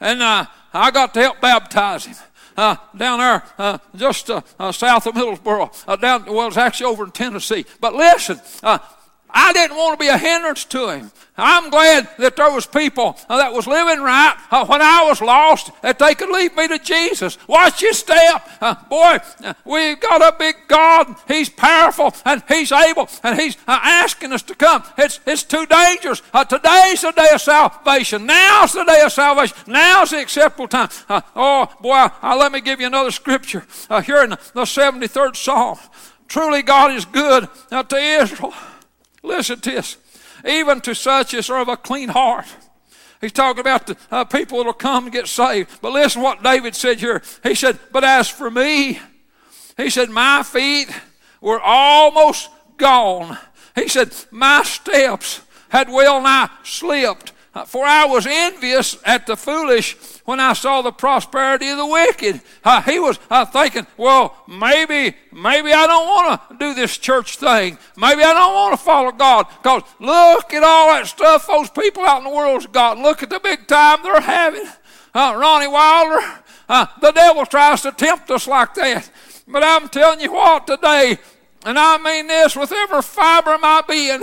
And 0.00 0.22
uh, 0.22 0.46
I 0.72 0.90
got 0.90 1.12
to 1.14 1.20
help 1.20 1.40
baptize 1.40 2.06
him. 2.06 2.16
Uh, 2.56 2.76
down 2.96 3.18
there, 3.20 3.42
uh, 3.58 3.78
just 3.94 4.28
uh, 4.28 4.40
uh 4.58 4.72
south 4.72 5.06
of 5.06 5.14
Middlesboro, 5.14 6.00
down 6.00 6.26
well, 6.26 6.48
it's 6.48 6.56
actually 6.56 6.86
over 6.86 7.04
in 7.04 7.10
Tennessee. 7.10 7.64
But 7.80 7.94
listen, 7.94 8.38
I 9.32 9.52
didn't 9.52 9.76
want 9.76 9.98
to 9.98 10.04
be 10.04 10.08
a 10.08 10.18
hindrance 10.18 10.64
to 10.66 10.90
him. 10.90 11.10
I'm 11.40 11.70
glad 11.70 12.08
that 12.18 12.36
there 12.36 12.50
was 12.50 12.66
people 12.66 13.18
that 13.28 13.52
was 13.52 13.66
living 13.66 14.02
right 14.02 14.36
uh, 14.50 14.66
when 14.66 14.82
I 14.82 15.04
was 15.04 15.20
lost 15.20 15.70
that 15.82 15.98
they 15.98 16.14
could 16.14 16.30
lead 16.30 16.54
me 16.54 16.68
to 16.68 16.78
Jesus. 16.78 17.38
Watch 17.48 17.82
your 17.82 17.92
step. 17.92 18.48
Uh, 18.60 18.74
boy, 18.88 19.18
uh, 19.44 19.54
we've 19.64 19.98
got 20.00 20.22
a 20.22 20.36
big 20.38 20.56
God. 20.68 21.16
He's 21.26 21.48
powerful 21.48 22.14
and 22.24 22.42
He's 22.48 22.72
able 22.72 23.08
and 23.22 23.40
He's 23.40 23.56
uh, 23.66 23.78
asking 23.82 24.32
us 24.32 24.42
to 24.42 24.54
come. 24.54 24.84
It's, 24.98 25.20
it's 25.26 25.42
too 25.42 25.66
dangerous. 25.66 26.22
Uh, 26.32 26.44
today's 26.44 27.00
the 27.00 27.12
day 27.12 27.28
of 27.32 27.40
salvation. 27.40 28.26
Now's 28.26 28.72
the 28.72 28.84
day 28.84 29.02
of 29.02 29.12
salvation. 29.12 29.56
Now's 29.66 30.10
the 30.10 30.20
acceptable 30.20 30.68
time. 30.68 30.90
Uh, 31.08 31.20
oh, 31.34 31.68
boy, 31.80 32.08
let 32.22 32.52
me 32.52 32.60
give 32.60 32.80
you 32.80 32.86
another 32.86 33.10
scripture 33.10 33.66
here 34.04 34.22
in 34.22 34.30
the 34.30 34.66
73rd 34.66 35.36
Psalm. 35.36 35.78
Truly, 36.28 36.62
God 36.62 36.92
is 36.92 37.04
good 37.04 37.48
to 37.70 37.96
Israel. 37.96 38.54
Listen 39.22 39.60
to 39.60 39.70
this. 39.70 39.96
Even 40.46 40.80
to 40.82 40.94
such 40.94 41.34
as 41.34 41.50
are 41.50 41.60
of 41.60 41.68
a 41.68 41.76
clean 41.76 42.08
heart. 42.08 42.46
He's 43.20 43.32
talking 43.32 43.60
about 43.60 43.86
the 43.86 43.96
uh, 44.10 44.24
people 44.24 44.58
that 44.58 44.64
will 44.64 44.72
come 44.72 45.04
and 45.04 45.12
get 45.12 45.26
saved. 45.28 45.80
But 45.82 45.92
listen 45.92 46.22
what 46.22 46.42
David 46.42 46.74
said 46.74 47.00
here. 47.00 47.22
He 47.42 47.54
said, 47.54 47.78
But 47.92 48.02
as 48.02 48.28
for 48.28 48.50
me, 48.50 48.98
he 49.76 49.90
said, 49.90 50.08
My 50.08 50.42
feet 50.42 50.88
were 51.40 51.60
almost 51.60 52.48
gone. 52.78 53.36
He 53.74 53.88
said, 53.88 54.14
My 54.30 54.62
steps 54.62 55.42
had 55.68 55.90
well 55.90 56.22
nigh 56.22 56.48
slipped. 56.64 57.32
Uh, 57.52 57.64
for 57.64 57.84
I 57.84 58.04
was 58.04 58.28
envious 58.30 58.96
at 59.04 59.26
the 59.26 59.36
foolish 59.36 59.96
when 60.24 60.38
I 60.38 60.52
saw 60.52 60.82
the 60.82 60.92
prosperity 60.92 61.68
of 61.68 61.78
the 61.78 61.86
wicked. 61.86 62.40
Uh, 62.62 62.80
he 62.82 63.00
was 63.00 63.18
uh, 63.28 63.44
thinking, 63.44 63.88
well, 63.96 64.36
maybe, 64.46 65.16
maybe 65.32 65.72
I 65.72 65.86
don't 65.88 66.06
want 66.06 66.48
to 66.48 66.56
do 66.58 66.74
this 66.74 66.96
church 66.96 67.38
thing. 67.38 67.76
Maybe 67.96 68.22
I 68.22 68.34
don't 68.34 68.54
want 68.54 68.78
to 68.78 68.84
follow 68.84 69.10
God. 69.10 69.46
Because 69.48 69.82
look 69.98 70.54
at 70.54 70.62
all 70.62 70.92
that 70.92 71.08
stuff 71.08 71.48
those 71.48 71.70
people 71.70 72.04
out 72.04 72.18
in 72.18 72.24
the 72.24 72.30
world's 72.30 72.66
got. 72.66 72.98
Look 72.98 73.24
at 73.24 73.30
the 73.30 73.40
big 73.40 73.66
time 73.66 73.98
they're 74.04 74.20
having. 74.20 74.66
Uh, 75.12 75.34
Ronnie 75.36 75.66
Wilder, 75.66 76.20
uh, 76.68 76.86
the 77.00 77.10
devil 77.10 77.44
tries 77.46 77.82
to 77.82 77.90
tempt 77.90 78.30
us 78.30 78.46
like 78.46 78.74
that. 78.74 79.10
But 79.48 79.64
I'm 79.64 79.88
telling 79.88 80.20
you 80.20 80.32
what, 80.32 80.68
today, 80.68 81.18
and 81.66 81.76
I 81.76 81.98
mean 81.98 82.28
this 82.28 82.54
with 82.54 82.70
every 82.70 83.02
fiber 83.02 83.54
of 83.54 83.60
my 83.60 83.82
being, 83.88 84.22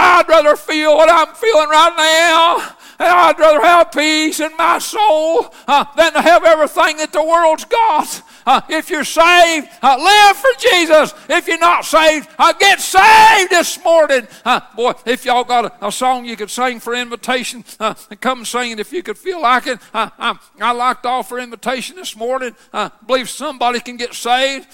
I'd 0.00 0.28
rather 0.28 0.54
feel 0.54 0.96
what 0.96 1.10
I'm 1.10 1.34
feeling 1.34 1.68
right 1.68 1.94
now. 1.96 2.74
And 3.00 3.08
I'd 3.08 3.38
rather 3.38 3.60
have 3.60 3.90
peace 3.90 4.38
in 4.38 4.56
my 4.56 4.78
soul 4.78 5.52
uh, 5.66 5.84
than 5.96 6.12
to 6.12 6.20
have 6.20 6.44
everything 6.44 6.98
that 6.98 7.12
the 7.12 7.22
world's 7.22 7.64
got. 7.64 8.22
Uh, 8.48 8.62
if 8.70 8.88
you're 8.88 9.04
saved, 9.04 9.68
uh, 9.82 9.94
live 10.00 10.36
for 10.38 10.48
Jesus. 10.58 11.12
If 11.28 11.46
you're 11.46 11.58
not 11.58 11.84
saved, 11.84 12.30
uh, 12.38 12.54
get 12.54 12.80
saved 12.80 13.50
this 13.50 13.84
morning. 13.84 14.26
Uh, 14.42 14.60
boy, 14.74 14.94
if 15.04 15.26
y'all 15.26 15.44
got 15.44 15.66
a, 15.66 15.88
a, 15.88 15.92
song 15.92 16.24
you 16.24 16.34
could 16.34 16.48
sing 16.48 16.80
for 16.80 16.94
invitation, 16.94 17.62
uh, 17.78 17.92
come 18.22 18.46
sing 18.46 18.70
it 18.70 18.80
if 18.80 18.90
you 18.90 19.02
could 19.02 19.18
feel 19.18 19.42
like 19.42 19.66
it. 19.66 19.78
Uh, 19.92 20.08
I, 20.18 20.38
I 20.62 20.72
like 20.72 21.02
to 21.02 21.08
offer 21.08 21.38
invitation 21.38 21.96
this 21.96 22.16
morning. 22.16 22.56
I 22.72 22.90
believe 23.06 23.28
somebody 23.28 23.80
can 23.80 23.98
get 23.98 24.14
saved. 24.14 24.66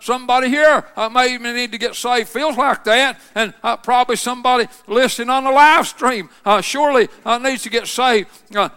somebody 0.00 0.48
here 0.48 0.84
may 1.12 1.34
even 1.34 1.54
need 1.54 1.70
to 1.70 1.78
get 1.78 1.94
saved. 1.94 2.28
Feels 2.28 2.56
like 2.56 2.82
that. 2.82 3.20
And 3.36 3.54
probably 3.84 4.16
somebody 4.16 4.66
listening 4.88 5.30
on 5.30 5.44
the 5.44 5.52
live 5.52 5.86
stream 5.86 6.28
surely 6.60 7.08
needs 7.40 7.62
to 7.62 7.70
get 7.70 7.86
saved. 7.86 8.28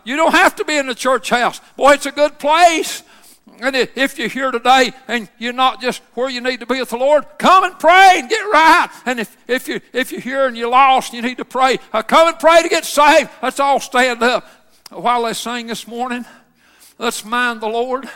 you 0.03 0.15
don't 0.15 0.33
have 0.33 0.55
to 0.57 0.65
be 0.65 0.77
in 0.77 0.85
the 0.85 0.93
church 0.93 1.31
house. 1.31 1.59
Boy, 1.75 1.93
it's 1.93 2.05
a 2.05 2.11
good 2.11 2.37
place. 2.37 3.01
And 3.61 3.75
if 3.75 4.17
you're 4.17 4.27
here 4.27 4.51
today 4.51 4.91
and 5.07 5.29
you're 5.37 5.53
not 5.53 5.81
just 5.81 6.01
where 6.13 6.29
you 6.29 6.41
need 6.41 6.59
to 6.59 6.65
be 6.65 6.79
with 6.79 6.89
the 6.89 6.97
Lord, 6.97 7.25
come 7.37 7.63
and 7.63 7.77
pray 7.79 8.15
and 8.17 8.29
get 8.29 8.41
right. 8.41 8.87
And 9.05 9.19
if, 9.19 9.35
if, 9.47 9.67
you, 9.67 9.79
if 9.93 10.11
you're 10.11 10.21
here 10.21 10.47
and 10.47 10.57
you're 10.57 10.69
lost 10.69 11.13
you 11.13 11.21
need 11.21 11.37
to 11.37 11.45
pray, 11.45 11.77
uh, 11.93 12.03
come 12.03 12.27
and 12.27 12.39
pray 12.39 12.61
to 12.61 12.69
get 12.69 12.85
saved. 12.85 13.29
Let's 13.41 13.59
all 13.59 13.79
stand 13.79 14.21
up 14.23 14.47
while 14.89 15.23
they 15.23 15.33
sing 15.33 15.67
this 15.67 15.87
morning. 15.87 16.25
Let's 16.97 17.25
mind 17.25 17.61
the 17.61 17.67
Lord. 17.67 18.09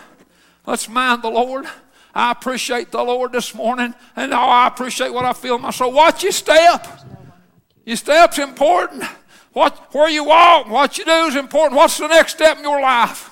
Let's 0.66 0.88
mind 0.88 1.22
the 1.22 1.30
Lord. 1.30 1.66
I 2.14 2.32
appreciate 2.32 2.92
the 2.92 3.04
Lord 3.04 3.32
this 3.32 3.54
morning, 3.54 3.94
and 4.16 4.34
oh, 4.34 4.38
I 4.38 4.68
appreciate 4.68 5.14
what 5.14 5.26
I 5.26 5.34
feel 5.34 5.56
in 5.56 5.62
my 5.62 5.72
soul. 5.72 5.92
Watch 5.92 6.24
your 6.24 6.32
step. 6.32 6.88
Your 7.86 7.98
step's 7.98 8.40
important. 8.40 9.04
What, 9.54 9.94
where 9.94 10.10
you 10.10 10.24
walk, 10.24 10.70
what 10.70 10.98
you 10.98 11.06
do 11.06 11.12
is 11.12 11.36
important. 11.36 11.76
What's 11.76 11.98
the 11.98 12.08
next 12.08 12.34
step 12.34 12.58
in 12.58 12.64
your 12.64 12.82
life? 12.82 13.29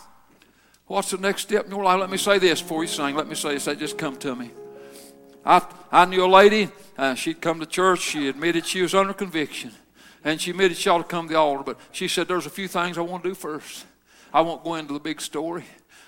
What's 0.88 1.12
the 1.12 1.18
next 1.18 1.42
step 1.42 1.66
in 1.66 1.72
your 1.72 1.84
life? 1.84 2.00
Let 2.00 2.10
me 2.10 2.18
say 2.18 2.40
this 2.40 2.62
before 2.62 2.82
you 2.82 2.88
sing. 2.88 3.14
Let 3.14 3.28
me 3.28 3.36
say 3.36 3.54
this. 3.54 3.66
They 3.66 3.76
just 3.76 3.98
come 3.98 4.16
to 4.18 4.34
me. 4.34 4.52
I, 5.46 5.62
I 5.92 6.06
knew 6.06 6.26
a 6.26 6.28
lady. 6.28 6.70
Uh, 6.98 7.14
she'd 7.14 7.42
come 7.42 7.60
to 7.60 7.66
church. 7.66 8.00
She 8.00 8.30
admitted 8.30 8.66
she 8.66 8.82
was 8.82 8.96
under 8.96 9.14
conviction. 9.14 9.72
And 10.24 10.40
she 10.40 10.52
admitted 10.52 10.78
she 10.78 10.90
ought 10.90 11.00
to 11.00 11.04
come 11.04 11.28
to 11.28 11.34
the 11.34 11.40
altar. 11.40 11.64
But 11.64 11.80
she 11.92 12.08
said, 12.08 12.30
There's 12.30 12.46
a 12.46 12.50
few 12.50 12.70
things 12.70 12.98
I 12.98 13.02
want 13.02 13.24
to 13.24 13.30
do 13.30 13.36
first. 13.36 13.86
I 14.34 14.40
won't 14.42 14.64
go 14.64 14.76
into 14.76 14.94
the 14.94 15.00
big 15.00 15.20
story. 15.20 15.66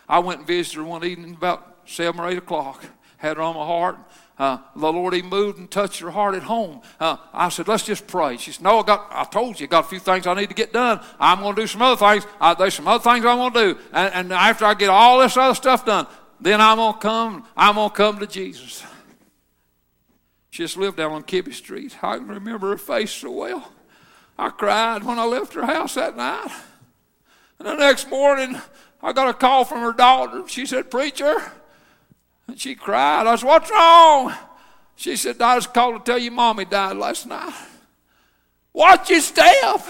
I 0.08 0.20
went 0.20 0.40
and 0.40 0.48
visited 0.48 0.78
her 0.78 0.84
one 0.86 1.04
evening 1.04 1.36
about 1.36 1.80
7 1.86 2.20
or 2.20 2.30
8 2.30 2.38
o'clock. 2.38 2.86
Had 3.18 3.36
her 3.36 3.44
on 3.44 3.56
my 3.56 3.66
heart. 3.66 3.98
Uh, 4.40 4.58
the 4.74 4.92
Lord, 4.92 5.14
He 5.14 5.22
moved 5.22 5.60
and 5.60 5.70
touched 5.70 6.00
her 6.00 6.12
heart 6.12 6.34
at 6.34 6.44
home. 6.44 6.82
Uh, 6.98 7.18
I 7.34 7.50
said, 7.50 7.68
let's 7.68 7.84
just 7.84 8.08
pray. 8.08 8.38
She 8.38 8.54
said, 8.54 8.64
no, 8.64 8.80
I 8.80 8.84
got, 8.84 9.08
I 9.12 9.26
told 9.26 9.60
you, 9.60 9.66
I 9.66 9.68
got 9.68 9.86
a 9.86 9.88
few 9.90 10.00
things 10.00 10.26
I 10.26 10.34
need 10.34 10.48
to 10.48 10.56
get 10.56 10.72
done. 10.72 11.02
I'm 11.20 11.42
going 11.42 11.56
to 11.56 11.62
do 11.62 11.68
some 11.68 11.82
other 11.82 11.98
things. 11.98 12.26
There's 12.58 12.74
some 12.74 12.88
other 12.88 13.04
things 13.04 13.26
I 13.26 13.34
want 13.36 13.54
to 13.56 13.74
do. 13.74 13.80
And, 13.92 14.14
and 14.14 14.34
after 14.34 14.64
I 14.64 14.76
get 14.76 14.90
all 14.90 15.20
this 15.20 15.36
other 15.36 15.56
stuff 15.56 15.86
done, 15.86 16.08
then 16.40 16.62
I'm 16.62 16.78
going 16.78 16.94
to 16.94 17.00
come, 17.00 17.46
I'm 17.58 17.76
going 17.76 17.90
to 17.90 17.96
come 17.96 18.20
to 18.20 18.28
Jesus. 18.28 18.84
She 20.52 20.64
just 20.64 20.78
lived 20.78 20.98
down 20.98 21.12
on 21.12 21.24
Kibby 21.24 21.54
Street. 21.54 21.96
I 22.04 22.18
can 22.18 22.28
remember 22.28 22.72
her 22.72 22.78
face 22.78 23.12
so 23.12 23.32
well. 23.32 23.72
I 24.38 24.50
cried 24.50 25.04
when 25.04 25.20
I 25.20 25.24
left 25.24 25.54
her 25.54 25.66
house 25.66 25.94
that 25.94 26.18
night. 26.18 26.50
And 27.60 27.68
the 27.68 27.76
next 27.76 28.10
morning, 28.10 28.60
I 29.02 29.14
got 29.14 29.30
a 29.30 29.34
call 29.34 29.64
from 29.64 29.82
her 29.82 29.94
daughter. 29.94 30.48
She 30.48 30.66
said, 30.66 30.90
Preacher, 30.90 31.52
and 32.50 32.60
she 32.60 32.76
cried. 32.76 33.28
I 33.28 33.36
said, 33.36 33.48
What's 33.48 33.72
wrong? 33.72 34.34
She 34.96 35.16
said, 35.16 35.42
I 35.42 35.56
was 35.56 35.68
called 35.68 36.04
to 36.04 36.12
tell 36.12 36.20
you 36.20 36.32
mommy 36.32 36.66
died 36.66 36.98
last 36.98 37.26
night. 37.26 37.54
Watch 38.74 39.10
your 39.10 39.22
step. 39.22 39.82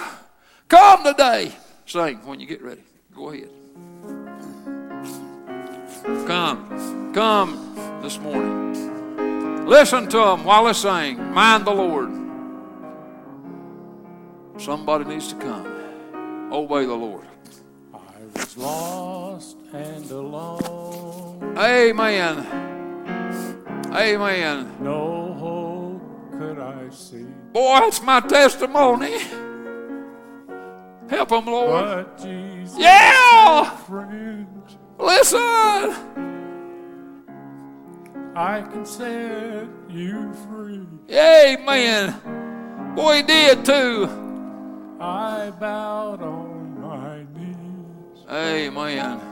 Come 0.67 1.03
today. 1.03 1.51
Sing 1.85 2.17
when 2.25 2.39
you 2.39 2.45
get 2.45 2.61
ready. 2.61 2.83
Go 3.15 3.29
ahead. 3.29 3.49
Come. 6.27 7.11
Come 7.13 7.99
this 8.01 8.19
morning. 8.19 9.65
Listen 9.65 10.07
to 10.09 10.17
them 10.17 10.43
while 10.43 10.65
they 10.65 10.73
sing. 10.73 11.33
Mind 11.33 11.65
the 11.65 11.71
Lord. 11.71 12.09
Somebody 14.61 15.05
needs 15.05 15.29
to 15.29 15.35
come. 15.35 16.51
Obey 16.51 16.85
the 16.85 16.93
Lord. 16.93 17.25
I 17.93 17.97
was 18.35 18.57
lost. 18.57 19.28
Amen. 21.59 22.45
Amen. 23.93 24.77
No 24.79 25.33
hope 25.33 26.31
could 26.39 26.57
I 26.57 26.89
see. 26.89 27.25
Boy, 27.51 27.79
that's 27.81 28.01
my 28.01 28.21
testimony. 28.21 29.17
Help 31.09 31.29
them, 31.29 31.45
Lord. 31.47 32.07
Yeah! 32.77 33.77
Listen! 34.97 35.95
I 38.35 38.61
can 38.61 38.85
set 38.85 39.67
you 39.89 40.31
free. 40.47 40.87
Amen. 41.11 42.93
Boy, 42.95 43.17
he 43.17 43.23
did 43.23 43.65
too. 43.65 44.07
I 45.01 45.51
bowed 45.59 46.21
on 46.21 46.79
my 46.79 47.25
knees. 47.37 48.25
Amen. 48.29 49.28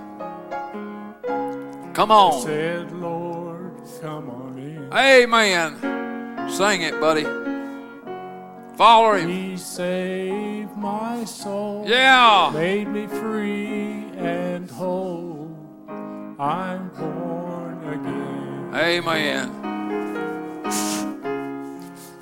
Come 1.98 2.12
on. 2.12 2.42
Said, 2.44 2.92
Lord, 2.92 3.74
come 4.04 4.30
on 4.30 4.60
in. 4.60 4.94
Amen. 4.94 6.48
Sing 6.48 6.84
it, 6.84 7.00
buddy. 7.02 7.24
Follow 8.78 9.16
him. 9.16 9.28
He 9.28 9.58
saved 9.58 10.78
my 10.78 11.26
soul. 11.26 11.86
Yeah. 11.88 12.52
Made 12.54 12.88
me 12.88 13.08
free 13.08 14.12
and 14.16 14.70
whole. 14.70 15.58
I'm 16.38 16.90
born 16.90 17.80
again. 17.90 18.76
Amen. 18.76 19.52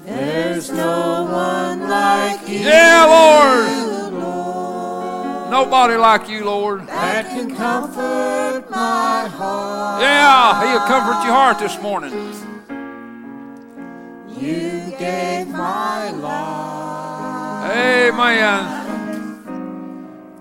There's 0.06 0.72
no 0.72 1.26
one 1.30 1.90
like 1.90 2.48
you, 2.48 2.60
Yeah, 2.60 3.04
Lord. 3.10 3.95
Nobody 5.60 5.96
like 5.96 6.28
you, 6.28 6.44
Lord. 6.44 6.86
that 6.88 7.28
can 7.28 7.56
comfort 7.56 8.70
my 8.70 9.26
heart. 9.40 10.02
Yeah, 10.02 10.60
he'll 10.68 10.86
comfort 10.86 11.24
your 11.24 11.32
heart 11.32 11.60
this 11.60 11.80
morning. 11.82 12.12
You 14.36 14.92
gave 15.00 15.48
my 15.48 16.12
life 16.12 17.72
Amen. 17.72 18.66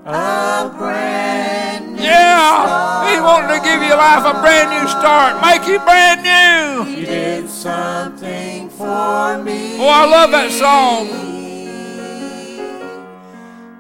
a 0.05 0.75
brand 0.77 1.95
new 1.95 2.03
Yeah, 2.03 3.07
he 3.15 3.21
wanted 3.21 3.55
to 3.55 3.61
give 3.63 3.83
your 3.87 3.97
life 3.97 4.25
a 4.27 4.35
brand 4.43 4.69
new 4.75 4.89
start. 4.89 5.41
Make 5.41 5.69
you 5.69 5.79
brand 5.79 6.23
new. 6.27 6.91
You 6.91 7.07
did 7.07 7.49
something 7.49 8.69
for 8.71 9.39
me 9.45 9.77
Oh, 9.79 9.87
I 9.87 10.05
love 10.07 10.33
that 10.33 10.51
song. 10.51 11.31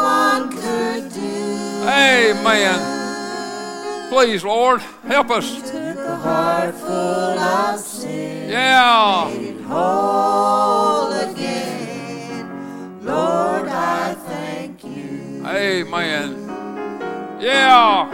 Amen. 1.98 4.10
Please, 4.10 4.43
Lord, 4.43 4.82
help 5.06 5.32
us. 5.32 5.62
Took 5.72 5.98
a 5.98 6.16
heart 6.16 6.76
full 6.76 7.39
of 7.39 7.80
sin, 7.80 8.50
Yeah. 8.50 9.30
whole 9.68 11.12
again. 11.12 13.00
Lord, 13.02 13.68
I 13.68 14.16
thank 14.28 14.84
you. 14.84 15.43
Amen. 15.45 16.48
Yeah. 17.41 18.08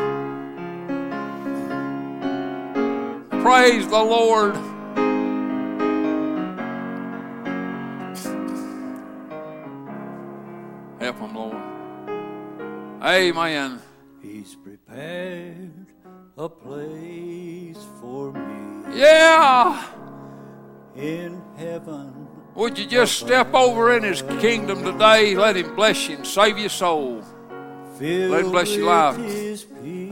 Praise 3.42 3.88
the 3.88 4.02
Lord. 4.02 4.56
Amen. 13.04 13.80
He's 14.22 14.56
prepared 14.56 15.72
a 16.38 16.48
place 16.48 17.78
for 18.00 18.32
me 18.32 18.98
Yeah. 18.98 19.84
in 20.96 21.42
heaven. 21.58 22.28
Would 22.56 22.78
you 22.78 22.86
just 22.86 23.20
step 23.20 23.54
over 23.54 23.98
in 23.98 24.04
his 24.04 24.22
kingdom 24.40 24.84
today? 24.84 25.36
Let 25.36 25.58
him 25.58 25.76
bless 25.76 26.08
you 26.08 26.16
and 26.18 26.26
save 26.26 26.58
your 26.58 26.70
soul. 26.70 27.22
Filled 28.00 28.32
Let 28.32 28.46
him 28.46 28.52
bless 28.52 28.74
your 28.76 28.86
life. 28.86 29.18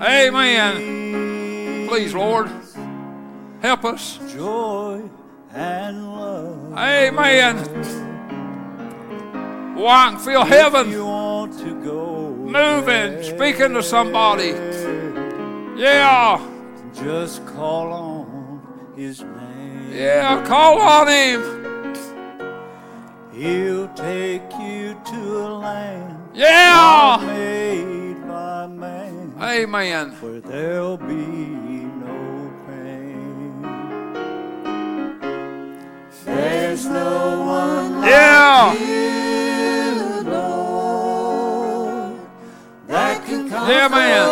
Amen. 0.01 1.87
Please, 1.87 2.13
Lord, 2.13 2.49
help 3.61 3.85
us. 3.85 4.19
joy 4.33 5.09
and 5.53 6.13
love. 6.13 6.73
Amen. 6.77 7.57
Can 9.75 10.17
feel 10.19 10.43
heaven 10.45 10.91
moving, 12.51 13.23
speaking 13.23 13.73
to 13.73 13.83
somebody. 13.83 14.53
Yeah. 15.77 16.39
Just 16.93 17.45
call 17.47 17.91
on 17.93 18.93
His 18.95 19.21
name. 19.21 19.91
Yeah. 19.93 20.43
Call 20.45 20.81
on 20.81 21.07
him. 21.07 21.41
He'll 23.33 23.87
take 23.95 24.43
you 24.59 24.95
to 25.11 25.37
a 25.37 25.49
land 25.65 26.17
Yeah. 26.33 27.17
made 27.25 28.27
by 28.27 28.67
man, 28.67 29.33
Amen. 29.41 30.11
where 30.19 30.41
there'll 30.41 30.97
be 30.97 31.15
no 32.05 32.51
pain. 32.67 33.63
There's 36.25 36.85
no 36.85 37.39
one 37.45 38.01
like 38.01 38.09
Yeah. 38.09 38.73
you, 38.73 39.00
man. 43.68 44.28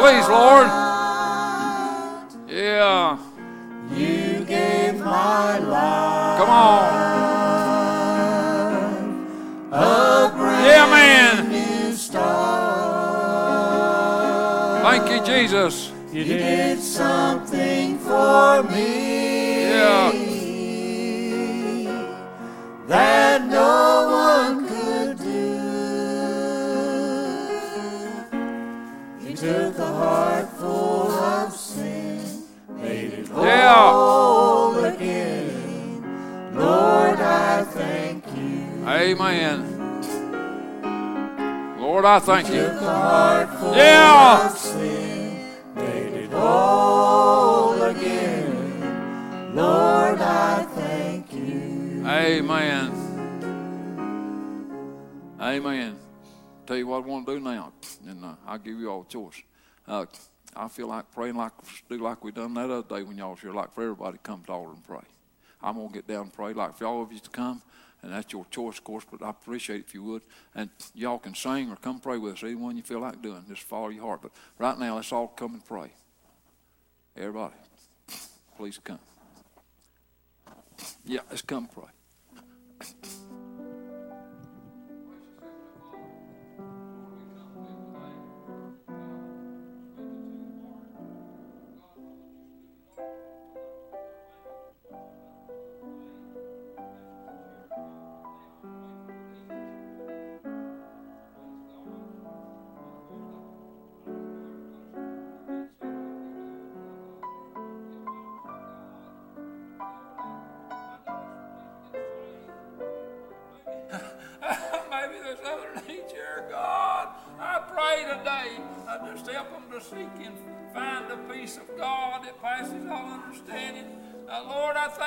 Please, 0.00 0.28
Lord. 0.28 0.66
Yeah. 2.48 3.18
You 3.92 4.44
gave 4.44 4.98
my 4.98 5.58
life 5.58 6.38
Come 6.38 6.50
on. 6.50 7.04
Yeah, 10.64 10.86
man. 10.90 11.54
Thank 14.82 15.10
you, 15.10 15.20
Jesus. 15.26 15.92
You 16.12 16.24
did 16.24 16.78
something 16.80 17.98
for 17.98 18.62
me 18.62 19.70
Yeah. 19.70 20.12
that 22.86 23.33
Yeah. 33.42 34.86
again. 34.94 36.54
Lord, 36.54 37.18
I 37.20 37.64
thank 37.64 38.24
you. 38.36 38.86
Amen. 38.86 39.58
Lord, 41.80 42.04
I 42.04 42.18
thank 42.20 42.48
you. 42.48 42.62
Took 42.62 42.82
a 42.82 42.84
heart 42.84 43.58
full 43.58 43.74
Yeah. 43.76 44.48
sin, 44.48 45.40
made 45.74 46.12
it 46.24 46.30
whole 46.30 47.82
again. 47.82 49.54
Lord, 49.54 50.20
I 50.20 50.62
thank 50.74 51.32
you. 51.32 52.04
Amen. 52.06 52.92
Amen. 55.40 55.96
Tell 56.66 56.76
you 56.76 56.86
what 56.86 57.04
I 57.04 57.06
want 57.06 57.26
to 57.26 57.34
do 57.34 57.40
now, 57.40 57.72
and 58.06 58.24
uh, 58.24 58.34
I'll 58.46 58.58
give 58.58 58.78
you 58.78 58.90
all 58.90 59.02
a 59.02 59.06
choice. 59.12 59.42
Uh, 59.86 60.06
I 60.56 60.68
feel 60.68 60.88
like 60.88 61.10
praying 61.12 61.36
like 61.36 61.52
do 61.88 61.98
like 61.98 62.24
we 62.24 62.32
done 62.32 62.54
that 62.54 62.70
other 62.70 62.96
day 62.96 63.02
when 63.02 63.18
y'all 63.18 63.32
was 63.32 63.40
here, 63.40 63.52
like 63.52 63.72
for 63.72 63.82
everybody 63.82 64.18
to 64.18 64.22
come 64.22 64.42
to 64.46 64.52
altar 64.52 64.72
and 64.72 64.84
pray. 64.84 65.00
I'm 65.62 65.76
gonna 65.76 65.88
get 65.92 66.06
down 66.06 66.22
and 66.22 66.32
pray 66.32 66.52
like 66.52 66.76
for 66.76 66.86
all 66.86 67.02
of 67.02 67.12
you 67.12 67.18
to 67.18 67.30
come, 67.30 67.62
and 68.02 68.12
that's 68.12 68.32
your 68.32 68.46
choice, 68.50 68.78
of 68.78 68.84
course. 68.84 69.04
But 69.10 69.22
I 69.22 69.30
appreciate 69.30 69.80
it 69.80 69.86
if 69.88 69.94
you 69.94 70.02
would, 70.04 70.22
and 70.54 70.70
y'all 70.94 71.18
can 71.18 71.34
sing 71.34 71.70
or 71.70 71.76
come 71.76 72.00
pray 72.00 72.18
with 72.18 72.34
us. 72.34 72.44
Either 72.44 72.58
one 72.58 72.76
you 72.76 72.82
feel 72.82 73.00
like 73.00 73.20
doing, 73.22 73.44
just 73.48 73.62
follow 73.62 73.88
your 73.88 74.04
heart. 74.04 74.22
But 74.22 74.32
right 74.58 74.78
now, 74.78 74.96
let's 74.96 75.12
all 75.12 75.28
come 75.28 75.54
and 75.54 75.64
pray. 75.64 75.92
Everybody, 77.16 77.54
please 78.56 78.78
come. 78.82 78.98
Yeah, 81.04 81.20
let's 81.30 81.42
come 81.42 81.68
pray. 81.68 81.84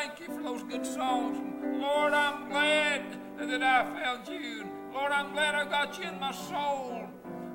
Thank 0.08 0.20
you 0.20 0.36
for 0.36 0.44
those 0.44 0.64
good 0.64 0.86
songs. 0.86 1.38
Lord, 1.82 2.14
I'm 2.14 2.50
glad 2.50 3.04
that 3.40 3.64
I 3.64 3.84
found 3.84 4.28
you. 4.28 4.66
Lord, 4.94 5.12
I'm 5.12 5.34
glad 5.34 5.54
I 5.56 5.66
got 5.66 5.98
you 5.98 6.06
in 6.06 6.20
my 6.20 6.32
soul. 6.32 7.08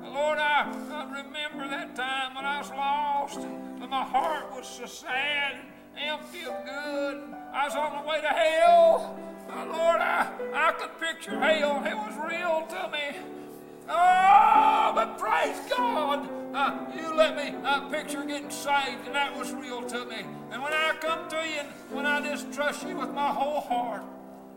Lord, 0.03 0.37
I, 0.37 0.71
I 0.91 1.03
remember 1.05 1.67
that 1.67 1.95
time 1.95 2.35
when 2.35 2.45
I 2.45 2.59
was 2.59 2.69
lost 2.69 3.39
and 3.39 3.89
my 3.89 4.03
heart 4.03 4.55
was 4.55 4.67
so 4.67 4.85
sad 4.85 5.61
and 5.95 6.21
empty 6.21 6.41
of 6.41 6.63
good. 6.65 7.23
I 7.53 7.65
was 7.65 7.75
on 7.75 8.03
the 8.03 8.07
way 8.07 8.21
to 8.21 8.27
hell. 8.27 9.17
Lord, 9.49 10.01
I, 10.01 10.31
I 10.53 10.71
could 10.73 10.99
picture 10.99 11.39
hell. 11.39 11.83
It 11.83 11.95
was 11.95 12.13
real 12.29 12.67
to 12.67 12.89
me. 12.91 13.42
Oh, 13.89 14.91
but 14.95 15.17
praise 15.17 15.59
God, 15.69 16.29
uh, 16.53 16.77
you 16.95 17.15
let 17.15 17.35
me 17.35 17.55
uh, 17.63 17.81
picture 17.89 18.23
getting 18.23 18.49
saved, 18.49 19.05
and 19.05 19.15
that 19.15 19.35
was 19.37 19.51
real 19.53 19.81
to 19.83 20.05
me. 20.05 20.25
And 20.51 20.61
when 20.61 20.73
I 20.73 20.93
come 20.99 21.29
to 21.29 21.35
you, 21.47 21.59
and 21.59 21.69
when 21.91 22.05
I 22.05 22.21
just 22.21 22.53
trust 22.53 22.87
you 22.87 22.97
with 22.97 23.11
my 23.11 23.29
whole 23.29 23.61
heart, 23.61 24.03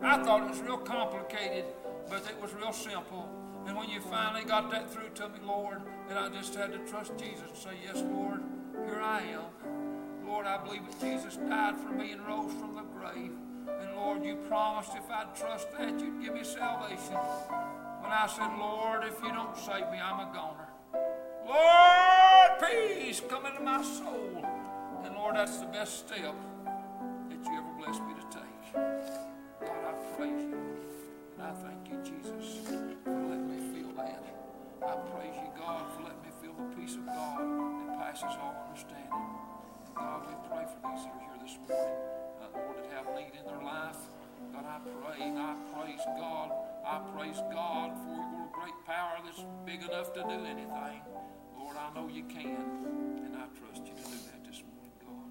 I 0.01 0.23
thought 0.23 0.43
it 0.43 0.49
was 0.49 0.61
real 0.61 0.77
complicated, 0.77 1.65
but 2.09 2.23
it 2.29 2.41
was 2.41 2.53
real 2.53 2.71
simple. 2.71 3.27
And 3.65 3.75
when 3.75 3.89
you 3.89 3.99
finally 3.99 4.45
got 4.45 4.71
that 4.71 4.89
through 4.89 5.09
to 5.15 5.29
me, 5.29 5.39
Lord, 5.45 5.81
then 6.07 6.17
I 6.17 6.29
just 6.29 6.55
had 6.55 6.71
to 6.71 6.79
trust 6.89 7.17
Jesus 7.17 7.49
and 7.49 7.57
say, 7.57 7.71
Yes, 7.83 8.01
Lord, 8.01 8.41
here 8.85 9.01
I 9.01 9.23
am. 9.23 10.25
Lord, 10.25 10.45
I 10.45 10.57
believe 10.57 10.81
that 10.85 10.99
Jesus 11.01 11.35
died 11.35 11.77
for 11.77 11.89
me 11.89 12.11
and 12.11 12.25
rose 12.25 12.53
from 12.53 12.75
the 12.75 12.83
grave. 12.83 13.31
And 13.67 13.95
Lord, 13.95 14.23
you 14.23 14.35
promised 14.47 14.91
if 14.95 15.09
I'd 15.11 15.35
trust 15.35 15.67
that, 15.77 15.99
you'd 15.99 16.21
give 16.23 16.33
me 16.33 16.43
salvation. 16.43 17.17
When 18.07 18.15
I 18.15 18.27
said, 18.27 18.55
Lord, 18.57 19.03
if 19.03 19.21
you 19.21 19.33
don't 19.33 19.57
save 19.57 19.91
me, 19.91 19.99
I'm 19.99 20.21
a 20.21 20.31
goner. 20.31 20.71
Lord, 21.43 22.51
peace 22.63 23.21
come 23.27 23.45
into 23.45 23.59
my 23.59 23.83
soul. 23.83 24.47
And 25.03 25.13
Lord, 25.13 25.35
that's 25.35 25.59
the 25.59 25.65
best 25.65 26.07
step 26.07 26.33
that 27.27 27.35
you 27.43 27.51
ever 27.51 27.73
blessed 27.77 28.01
me 28.07 28.13
to 28.15 28.25
take. 28.31 28.73
God, 29.59 29.83
I 29.83 30.15
praise 30.15 30.39
you. 30.39 30.55
And 31.35 31.43
I 31.43 31.51
thank 31.51 31.83
you, 31.91 31.99
Jesus, 31.99 32.63
for 33.03 33.11
letting 33.11 33.51
me 33.51 33.59
feel 33.75 33.91
that. 33.99 34.23
I 34.87 34.95
praise 35.11 35.35
you, 35.35 35.51
God, 35.59 35.91
for 35.91 36.03
letting 36.03 36.23
me 36.23 36.31
feel 36.39 36.55
the 36.55 36.75
peace 36.79 36.95
of 36.95 37.05
God 37.07 37.43
that 37.43 37.99
passes 37.99 38.39
all 38.39 38.55
understanding. 38.71 39.11
And 39.83 39.95
God, 39.95 40.23
we 40.23 40.33
pray 40.47 40.63
for 40.63 40.79
these 40.79 41.03
that 41.03 41.11
are 41.11 41.27
here 41.27 41.39
this 41.43 41.59
morning, 41.67 41.99
uh, 42.39 42.55
Lord, 42.55 42.77
that 42.79 42.87
have 42.95 43.13
need 43.19 43.35
in 43.35 43.43
their 43.51 43.61
life. 43.61 43.99
God, 44.55 44.63
I 44.63 44.79
pray 44.79 45.27
and 45.27 45.37
I 45.37 45.55
praise 45.75 45.99
God. 46.15 46.76
I 46.89 47.01
praise 47.13 47.43
God 47.51 47.97
for 47.99 48.15
your 48.15 48.47
great 48.53 48.73
power 48.85 49.19
that's 49.25 49.43
big 49.65 49.83
enough 49.83 50.13
to 50.13 50.23
do 50.23 50.45
anything. 50.45 51.01
Lord, 51.59 51.75
I 51.75 51.93
know 51.93 52.07
you 52.07 52.23
can, 52.23 52.63
and 53.27 53.35
I 53.35 53.43
trust 53.59 53.83
you 53.83 53.91
to 53.91 54.03
do 54.07 54.17
that 54.31 54.39
this 54.47 54.63
morning, 54.63 54.95
God. 55.03 55.27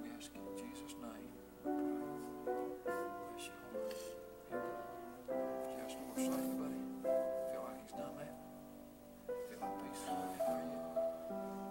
We 0.00 0.08
ask 0.16 0.32
in 0.32 0.40
Jesus' 0.56 0.96
name. 0.96 1.28
Bless 2.88 3.44
you, 3.44 3.52
Lord. 3.76 3.92
Yes, 5.76 5.92
Lord, 6.00 6.16
say 6.16 6.32
anybody 6.32 6.80
feel 7.04 7.60
like 7.60 7.76
he's 7.84 7.92
done 7.92 8.16
that? 8.16 8.34
Feel 9.28 9.60
like 9.60 9.76
peace? 9.84 10.00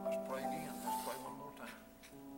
Let's 0.05 0.21
pray 0.29 0.41
again. 0.45 0.69
Let's 0.85 1.01
pray 1.01 1.17
one 1.25 1.37
more 1.41 1.53
time. 1.57 1.81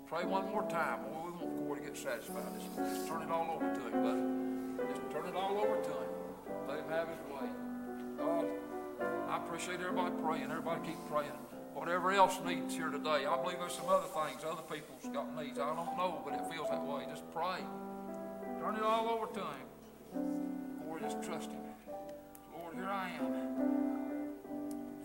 Pray 0.08 0.24
one 0.24 0.48
more 0.56 0.64
time. 0.72 1.04
Boy, 1.04 1.20
we 1.26 1.32
want 1.36 1.52
Corey 1.68 1.80
to 1.82 1.86
get 1.88 1.98
satisfied. 1.98 2.48
Just, 2.56 2.72
just 2.80 3.08
turn 3.10 3.24
it 3.24 3.30
all 3.30 3.60
over 3.60 3.76
to 3.76 3.82
him, 3.92 3.92
buddy. 3.92 4.88
Just 4.96 5.12
turn 5.12 5.28
it 5.28 5.36
all 5.36 5.60
over 5.60 5.84
to 5.84 5.92
him. 5.92 6.17
Let 6.68 6.80
him 6.80 6.90
have 6.90 7.08
his 7.08 7.18
way. 7.32 7.50
God, 8.18 8.46
I 9.30 9.38
appreciate 9.38 9.80
everybody 9.80 10.14
praying. 10.22 10.52
Everybody 10.52 10.88
keep 10.88 10.98
praying. 11.10 11.32
Whatever 11.74 12.12
else 12.12 12.40
needs 12.46 12.76
here 12.76 12.90
today. 12.90 13.26
I 13.26 13.38
believe 13.42 13.60
there's 13.60 13.74
some 13.74 13.88
other 13.88 14.08
things. 14.08 14.44
Other 14.44 14.64
people's 14.64 15.08
got 15.14 15.34
needs. 15.42 15.60
I 15.60 15.74
don't 15.76 15.96
know, 15.96 16.22
but 16.26 16.34
it 16.34 16.42
feels 16.52 16.70
that 16.70 16.84
way. 16.84 17.06
Just 17.10 17.24
pray. 17.32 17.64
Turn 18.60 18.76
it 18.76 18.84
all 18.84 19.08
over 19.10 19.28
to 19.28 19.40
him. 19.40 19.68
Or 20.90 21.00
just 21.00 21.24
trust 21.24 21.52
him. 21.52 21.62
Lord, 22.58 22.76
here 22.76 22.90
I 22.90 23.12
am. 23.22 24.28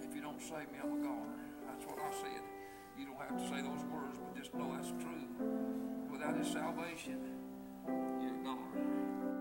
If 0.02 0.14
you 0.16 0.22
don't 0.22 0.40
save 0.40 0.66
me, 0.72 0.78
I'm 0.82 0.92
a 0.92 0.96
goner. 0.96 1.36
That's 1.68 1.84
what 1.86 1.98
I 2.00 2.10
said. 2.10 2.42
You 2.98 3.06
don't 3.06 3.20
have 3.20 3.36
to 3.38 3.44
say 3.48 3.62
those 3.62 3.84
words, 3.92 4.18
but 4.18 4.34
just 4.36 4.54
know 4.54 4.72
that's 4.74 4.90
true. 4.90 5.28
Without 6.10 6.36
his 6.36 6.48
salvation, 6.48 7.20
you're 7.86 8.34
a 8.34 8.44
goner. 8.44 9.31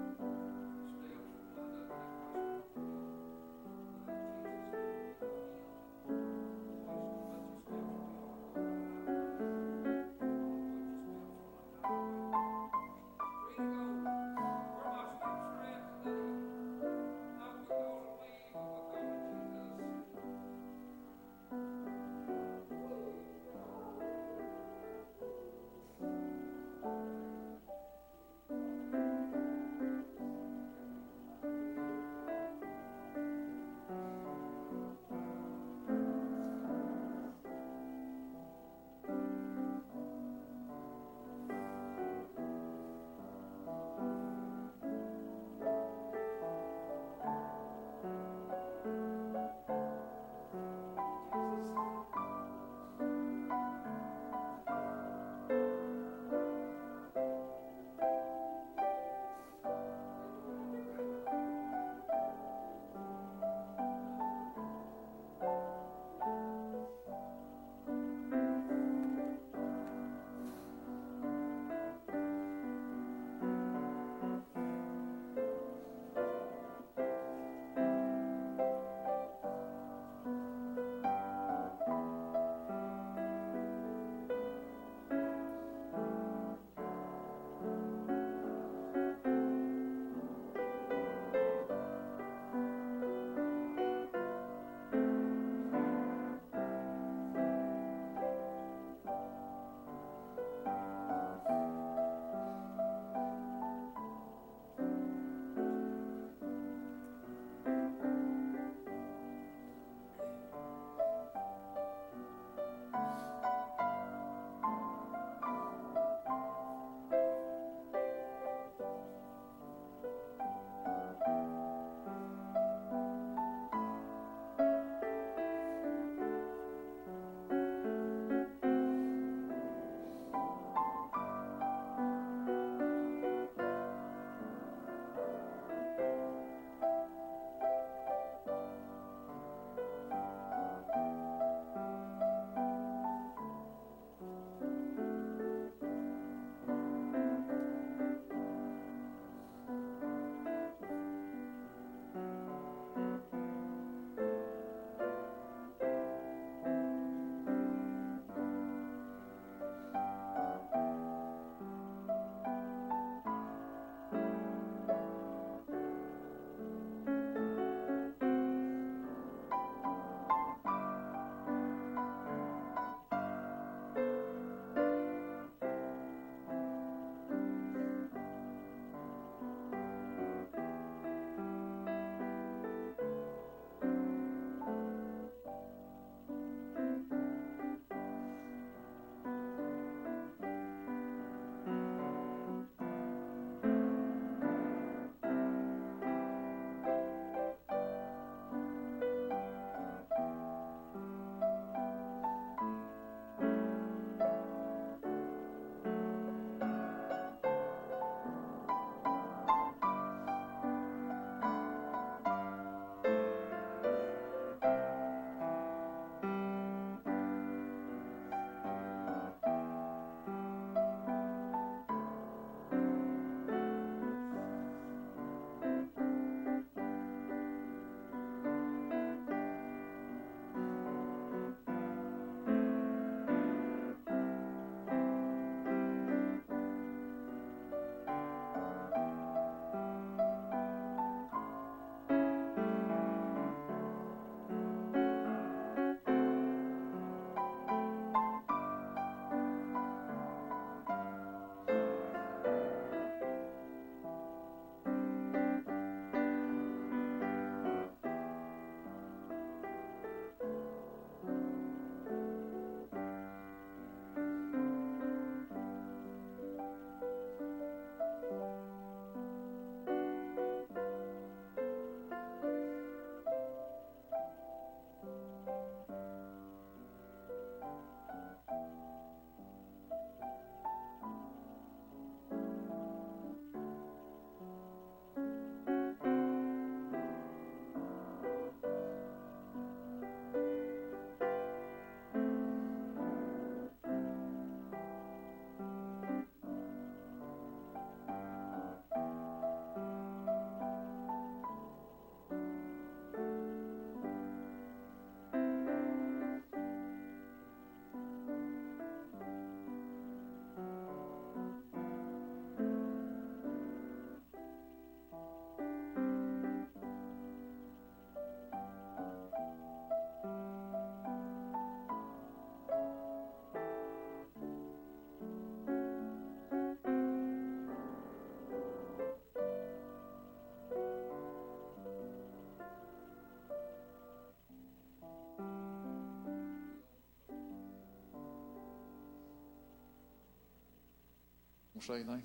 Say 341.82 341.95
anything? 341.95 342.23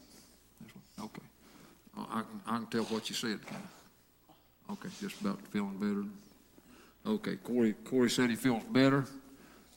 Okay. 1.00 1.22
I 1.98 2.22
can, 2.22 2.40
I 2.46 2.56
can 2.58 2.66
tell 2.66 2.84
what 2.84 3.08
you 3.08 3.14
said. 3.14 3.40
Okay, 4.70 4.88
just 5.00 5.20
about 5.20 5.40
feeling 5.50 5.76
better. 5.78 6.04
Okay, 7.14 7.36
Corey, 7.36 7.72
Corey 7.84 8.10
said 8.10 8.30
he 8.30 8.36
feels 8.36 8.64
better, 8.64 9.04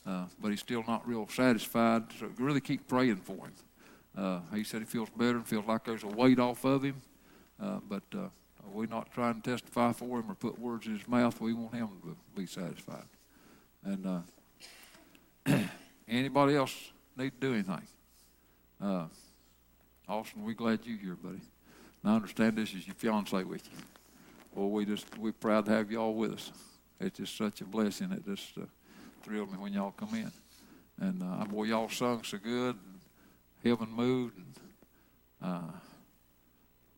uh, 0.06 0.24
but 0.40 0.50
he's 0.50 0.60
still 0.60 0.84
not 0.86 1.06
real 1.06 1.28
satisfied, 1.28 2.02
so 2.18 2.28
really 2.38 2.60
keep 2.60 2.88
praying 2.88 3.16
for 3.16 3.36
him. 3.36 3.52
Uh, 4.16 4.40
he 4.54 4.64
said 4.64 4.80
he 4.80 4.86
feels 4.86 5.08
better 5.10 5.36
and 5.36 5.46
feels 5.46 5.64
like 5.66 5.84
there's 5.84 6.02
a 6.02 6.08
weight 6.08 6.40
off 6.40 6.64
of 6.64 6.82
him, 6.82 7.00
uh, 7.62 7.78
but 7.88 8.02
uh, 8.14 8.28
we're 8.72 8.86
not 8.86 9.12
trying 9.12 9.40
to 9.40 9.50
testify 9.50 9.92
for 9.92 10.18
him 10.18 10.30
or 10.30 10.34
put 10.34 10.58
words 10.58 10.86
in 10.86 10.98
his 10.98 11.06
mouth. 11.06 11.40
We 11.40 11.54
want 11.54 11.74
him 11.74 11.88
to 12.02 12.16
be 12.34 12.46
satisfied. 12.46 13.04
And 13.84 14.24
uh, 15.46 15.58
anybody 16.08 16.56
else 16.56 16.74
need 17.16 17.40
to 17.40 17.48
do 17.48 17.54
anything? 17.54 17.86
Austin, 20.10 20.44
we're 20.44 20.54
glad 20.54 20.80
you're 20.82 20.98
here, 20.98 21.14
buddy. 21.14 21.40
And 22.02 22.12
I 22.12 22.16
understand 22.16 22.56
this 22.56 22.74
is 22.74 22.84
your 22.84 22.96
fiance 22.96 23.44
with 23.44 23.64
you. 23.66 23.78
Well, 24.52 24.68
we 24.68 24.84
just 24.84 25.06
we're 25.16 25.32
proud 25.32 25.66
to 25.66 25.70
have 25.70 25.88
y'all 25.92 26.12
with 26.14 26.32
us. 26.32 26.52
It's 26.98 27.18
just 27.18 27.36
such 27.36 27.60
a 27.60 27.64
blessing. 27.64 28.10
It 28.10 28.26
just 28.26 28.58
uh, 28.58 28.62
thrilled 29.22 29.52
me 29.52 29.58
when 29.58 29.72
y'all 29.72 29.92
come 29.92 30.12
in. 30.14 30.32
And 30.98 31.22
uh, 31.22 31.44
boy, 31.44 31.64
y'all 31.64 31.88
sung 31.88 32.24
so 32.24 32.38
good. 32.38 32.74
And 32.74 33.00
heaven 33.64 33.88
moved. 33.88 34.36
And, 34.36 34.54
uh, 35.40 35.72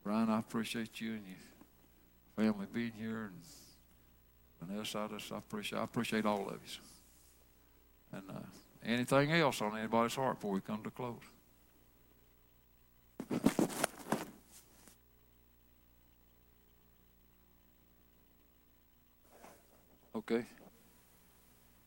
Brian, 0.02 0.30
I 0.30 0.38
appreciate 0.38 0.98
you 0.98 1.12
and 1.12 1.22
your 1.26 2.46
family 2.46 2.66
being 2.72 2.92
here. 2.98 3.30
And 3.30 4.68
Vanessa, 4.70 5.00
I 5.00 5.14
just 5.14 5.30
I 5.30 5.36
appreciate 5.36 5.78
I 5.78 5.84
appreciate 5.84 6.24
all 6.24 6.48
of 6.48 6.54
you. 6.54 8.18
And 8.18 8.22
uh, 8.30 8.40
anything 8.86 9.32
else 9.32 9.60
on 9.60 9.76
anybody's 9.76 10.14
heart 10.14 10.36
before 10.36 10.52
we 10.52 10.62
come 10.62 10.82
to 10.82 10.90
close? 10.90 11.20
Okay. 20.14 20.44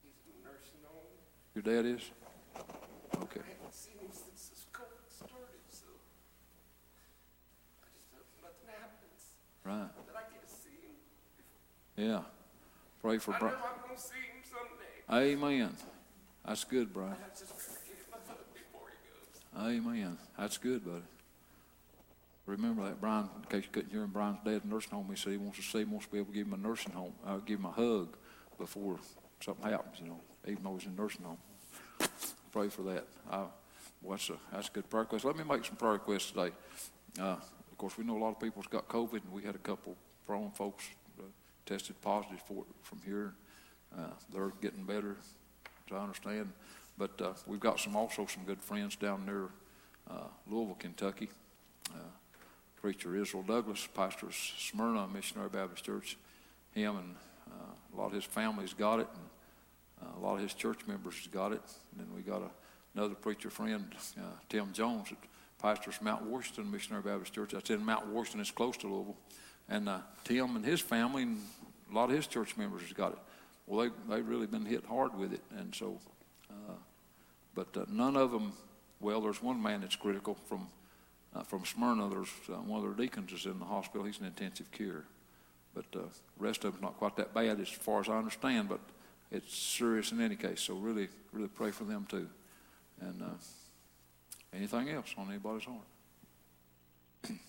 He's 0.02 0.18
in 0.26 0.42
a 0.42 0.48
nursing 0.50 0.82
home. 0.84 1.14
Your 1.54 1.62
dad 1.62 1.86
is? 1.86 2.02
Okay. 3.22 3.42
I 3.46 3.54
haven't 3.54 3.74
seen 3.74 3.94
him 4.02 4.10
since 4.12 4.50
this 4.50 4.66
COVID 4.74 5.06
started, 5.08 5.62
so 5.70 5.86
I 7.80 7.88
just 7.94 8.10
hope 8.12 8.26
nothing 8.42 8.70
happens, 8.74 9.22
Right. 9.64 9.88
that 10.08 10.16
I 10.18 10.24
get 10.34 10.42
to 10.48 10.54
see 10.54 10.90
him. 10.90 12.10
Yeah. 12.10 12.24
Pray 13.02 13.20
for 13.20 13.36
Brian. 13.40 13.56
I'm 13.56 13.88
gonna 13.88 13.98
see 13.98 14.16
him 14.18 14.42
someday. 14.44 15.32
Amen. 15.34 15.78
That's 16.46 16.64
good, 16.64 16.92
Brian. 16.92 17.14
I 17.14 17.30
just 17.30 17.52
gotta 17.54 17.86
get 17.86 17.98
him 17.98 18.14
a 18.14 18.54
before 18.54 18.90
he 18.90 18.98
goes. 19.08 19.78
Amen. 19.78 20.18
That's 20.38 20.58
good, 20.58 20.84
buddy. 20.84 21.04
Remember 22.46 22.84
that, 22.84 23.02
Brian, 23.02 23.28
in 23.38 23.44
case 23.50 23.64
you 23.64 23.72
couldn't 23.72 23.92
hear 23.92 24.04
him, 24.04 24.12
Brian's 24.12 24.38
dad 24.46 24.62
in 24.64 24.70
nursing 24.70 24.92
home, 24.92 25.08
he 25.10 25.16
said 25.16 25.32
he 25.32 25.38
wants 25.38 25.58
to 25.58 25.64
see, 25.64 25.80
him, 25.80 25.92
wants 25.92 26.06
to 26.06 26.12
be 26.12 26.20
able 26.20 26.28
to 26.28 26.34
give 26.34 26.48
him 26.48 26.54
a 26.54 26.58
nursing 26.58 26.94
home, 26.94 27.14
uh, 27.26 27.38
give 27.38 27.60
him 27.60 27.66
a 27.66 27.72
hug 27.72 28.16
before 28.60 29.00
something 29.40 29.70
happens, 29.70 30.00
you 30.00 30.08
know, 30.08 30.20
even 30.48 30.64
though 30.64 30.76
he's 30.76 30.86
in 30.86 30.96
nursing 30.96 31.26
home. 31.26 31.38
Pray 32.52 32.70
for 32.70 32.84
that. 32.84 33.06
Uh, 33.30 33.46
well, 34.02 34.12
that's 34.12 34.30
a, 34.30 34.34
that's 34.52 34.68
a 34.70 34.72
good 34.72 34.90
prayer 34.90 35.04
request. 35.04 35.26
Let 35.26 35.36
me 35.36 35.44
make 35.44 35.66
some 35.66 35.76
prayer 35.76 35.94
requests 35.94 36.32
today. 36.32 36.52
Uh, 37.20 37.38
of 37.76 37.78
course, 37.78 37.98
we 37.98 38.06
know 38.06 38.16
a 38.16 38.20
lot 38.20 38.30
of 38.30 38.40
people's 38.40 38.68
got 38.68 38.88
COVID, 38.88 39.24
and 39.24 39.32
we 39.32 39.42
had 39.42 39.56
a 39.56 39.60
couple 39.60 39.96
prone 40.28 40.52
folks 40.52 40.86
uh, 41.20 41.24
tested 41.66 42.00
positive 42.02 42.42
for 42.48 42.64
it 42.64 42.76
from 42.84 43.02
here. 43.04 43.34
Uh, 43.98 44.10
they're 44.32 44.52
getting 44.62 44.84
better, 44.84 45.18
as 45.88 45.94
I 45.94 45.98
understand. 45.98 46.52
But 46.98 47.20
uh, 47.20 47.34
we've 47.48 47.60
got 47.60 47.80
some 47.80 47.96
also 47.96 48.26
some 48.28 48.44
good 48.44 48.62
friends 48.62 48.96
down 48.96 49.26
near 49.26 49.50
uh, 50.10 50.28
Louisville, 50.48 50.78
Kentucky. 50.80 51.30
Preacher 52.86 53.16
Israel 53.16 53.42
Douglas 53.42 53.88
pastors 53.96 54.54
Smyrna 54.60 55.08
Missionary 55.08 55.50
Baptist 55.50 55.84
Church. 55.84 56.18
Him 56.70 56.98
and 56.98 57.16
uh, 57.48 57.74
a 57.92 58.00
lot 58.00 58.06
of 58.06 58.12
his 58.12 58.26
family's 58.26 58.76
got 58.76 59.00
it, 59.00 59.08
and 59.12 60.08
uh, 60.08 60.20
a 60.20 60.22
lot 60.24 60.36
of 60.36 60.42
his 60.42 60.54
church 60.54 60.82
members 60.86 61.16
got 61.32 61.52
it. 61.52 61.64
And 61.92 62.00
then 62.00 62.16
we 62.16 62.22
got 62.22 62.44
a, 62.44 62.50
another 62.94 63.16
preacher 63.16 63.50
friend, 63.50 63.88
uh, 64.20 64.22
Tim 64.50 64.72
Jones, 64.72 65.10
that 65.10 65.18
pastors 65.60 65.98
Mount 66.00 66.28
Washington 66.28 66.70
Missionary 66.70 67.02
Baptist 67.02 67.34
Church. 67.34 67.54
That's 67.54 67.72
in 67.72 67.84
Mount 67.84 68.06
Washington. 68.06 68.42
It's 68.42 68.52
close 68.52 68.78
to 68.78 68.88
Louisville. 68.88 69.18
And 69.68 69.90
uh, 69.90 70.02
Tim 70.24 70.56
and 70.56 70.64
his 70.64 70.80
family 70.80 71.24
and 71.24 71.40
a 71.92 71.96
lot 71.96 72.12
of 72.12 72.16
his 72.16 72.28
church 72.28 72.56
members 72.56 72.84
has 72.84 72.94
got 72.94 73.14
it. 73.14 73.20
Well, 73.66 73.90
they 74.08 74.16
they've 74.16 74.28
really 74.28 74.46
been 74.46 74.68
hit 74.68 74.86
hard 74.86 75.18
with 75.18 75.34
it, 75.34 75.42
and 75.58 75.74
so. 75.74 75.98
Uh, 76.52 76.74
but 77.56 77.76
uh, 77.76 77.86
none 77.90 78.16
of 78.16 78.32
them. 78.32 78.54
Well, 79.00 79.22
there's 79.22 79.42
one 79.42 79.60
man 79.60 79.82
that's 79.82 79.96
critical 79.96 80.38
from 80.48 80.68
uh, 81.36 81.44
from 81.44 81.66
Smyrna. 81.66 82.10
There's 82.10 82.30
uh, 82.50 82.54
one 82.54 82.84
of 82.84 82.86
their 82.86 83.06
deacons 83.06 83.32
is 83.34 83.46
in 83.46 83.60
the 83.60 83.66
hospital. 83.66 84.06
He's 84.06 84.20
in 84.20 84.26
intensive 84.26 84.72
care, 84.72 85.04
but 85.74 85.86
uh, 85.96 86.04
rest 86.40 86.64
of 86.64 86.74
them's 86.74 86.82
not 86.82 86.98
quite 86.98 87.16
that 87.18 87.34
bad 87.34 87.60
as 87.60 87.70
far 87.70 88.00
as 88.00 88.10
I 88.10 88.18
understand. 88.18 88.70
But 88.70 88.80
it's 89.32 89.56
serious 89.56 90.12
in 90.12 90.22
any 90.22 90.36
case. 90.36 90.62
So 90.62 90.76
really, 90.76 91.10
really 91.34 91.50
pray 91.50 91.72
for 91.72 91.84
them 91.84 92.06
too. 92.10 92.28
And 93.02 93.22
uh, 93.22 94.56
anything 94.56 94.90
else 94.90 95.14
on 95.18 95.30
anybody's 95.30 95.66
heart? 95.66 95.80
I'm 97.26 97.40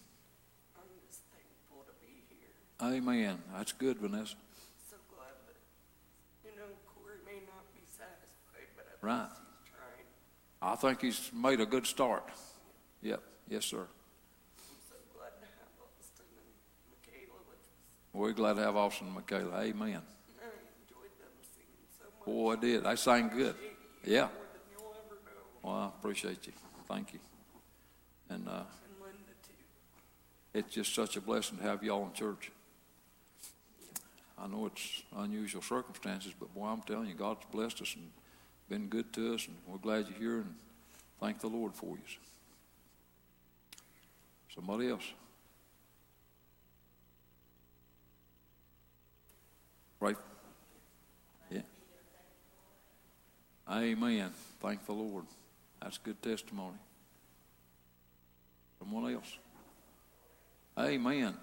just 1.07 1.21
thankful 1.31 1.85
to 1.87 1.93
be 2.01 2.25
here. 2.29 2.97
Amen. 2.99 3.39
That's 3.55 3.73
good, 3.73 3.99
Vanessa. 3.99 4.35
So 4.91 4.97
glad 5.15 5.35
that, 5.47 5.57
you 6.45 6.57
know, 6.57 6.67
Corey 6.95 7.19
may 7.25 7.47
not 7.47 7.73
be 7.73 7.83
satisfied, 7.87 8.67
but 8.77 8.87
at 8.91 8.99
Right. 9.07 9.29
he's 9.29 9.71
trying. 9.71 10.73
I 10.73 10.75
think 10.75 11.03
he's 11.03 11.31
made 11.33 11.61
a 11.61 11.67
good 11.67 11.87
start. 11.87 12.29
Yep. 13.03 13.23
Yes, 13.49 13.65
sir. 13.65 13.87
So 14.89 14.95
glad 15.17 15.31
to 15.41 15.47
have 15.47 15.71
Austin 15.81 16.27
and 16.31 16.91
Michaela 16.91 17.39
with 17.49 17.59
us. 17.59 17.67
We're 18.13 18.33
glad 18.33 18.55
to 18.55 18.63
have 18.63 18.77
Austin 18.77 19.07
and 19.07 19.15
Michaela. 19.17 19.63
Amen. 19.63 20.03
I 20.03 20.47
enjoyed 20.83 21.13
them 21.19 21.33
singing 21.55 21.87
so 21.99 22.05
much. 22.19 22.27
Boy, 22.27 22.53
I 22.53 22.57
did. 22.57 22.85
They 22.85 22.97
sang 22.97 23.29
good. 23.29 23.55
Yeah. 24.05 24.23
More 24.23 24.31
than 24.53 24.63
you'll 24.73 24.97
ever 25.07 25.15
know. 25.25 25.43
Well, 25.63 25.75
I 25.75 25.87
appreciate 25.99 26.47
you. 26.47 26.53
Thank 26.89 27.13
you. 27.13 27.21
And 28.29 28.49
uh, 28.49 28.51
And 28.51 28.67
Linda 29.01 29.17
too. 29.47 29.53
it's 30.55 30.75
just 30.75 30.95
such 30.95 31.17
a 31.17 31.21
blessing 31.21 31.59
to 31.59 31.65
have 31.65 31.83
y'all 31.85 32.05
in 32.07 32.13
church. 32.13 32.51
I 34.39 34.47
know 34.49 34.67
it's 34.67 35.03
unusual 35.17 35.63
circumstances, 35.63 36.33
but 36.39 36.53
boy, 36.55 36.67
I'm 36.67 36.83
telling 36.83 37.09
you, 37.09 37.15
God's 37.15 37.47
blessed 37.51 37.81
us 37.81 37.95
and 37.97 38.11
been 38.69 38.89
good 38.89 39.11
to 39.15 39.35
us, 39.35 39.47
and 39.47 39.57
we're 39.67 39.79
glad 39.79 40.07
you're 40.11 40.19
here, 40.19 40.37
and 40.41 40.55
thank 41.21 41.41
the 41.41 41.47
Lord 41.47 41.75
for 41.75 41.97
you. 41.97 42.03
Somebody 44.57 44.89
else? 44.89 45.05
Right? 50.01 50.17
Yeah. 51.51 51.61
Amen. 53.71 54.31
Thank 54.61 54.85
the 54.87 54.93
Lord. 54.93 55.25
That's 55.81 55.99
good 55.99 56.21
testimony. 56.23 56.79
Someone 58.79 59.13
else? 59.13 59.39
Amen. 60.79 61.35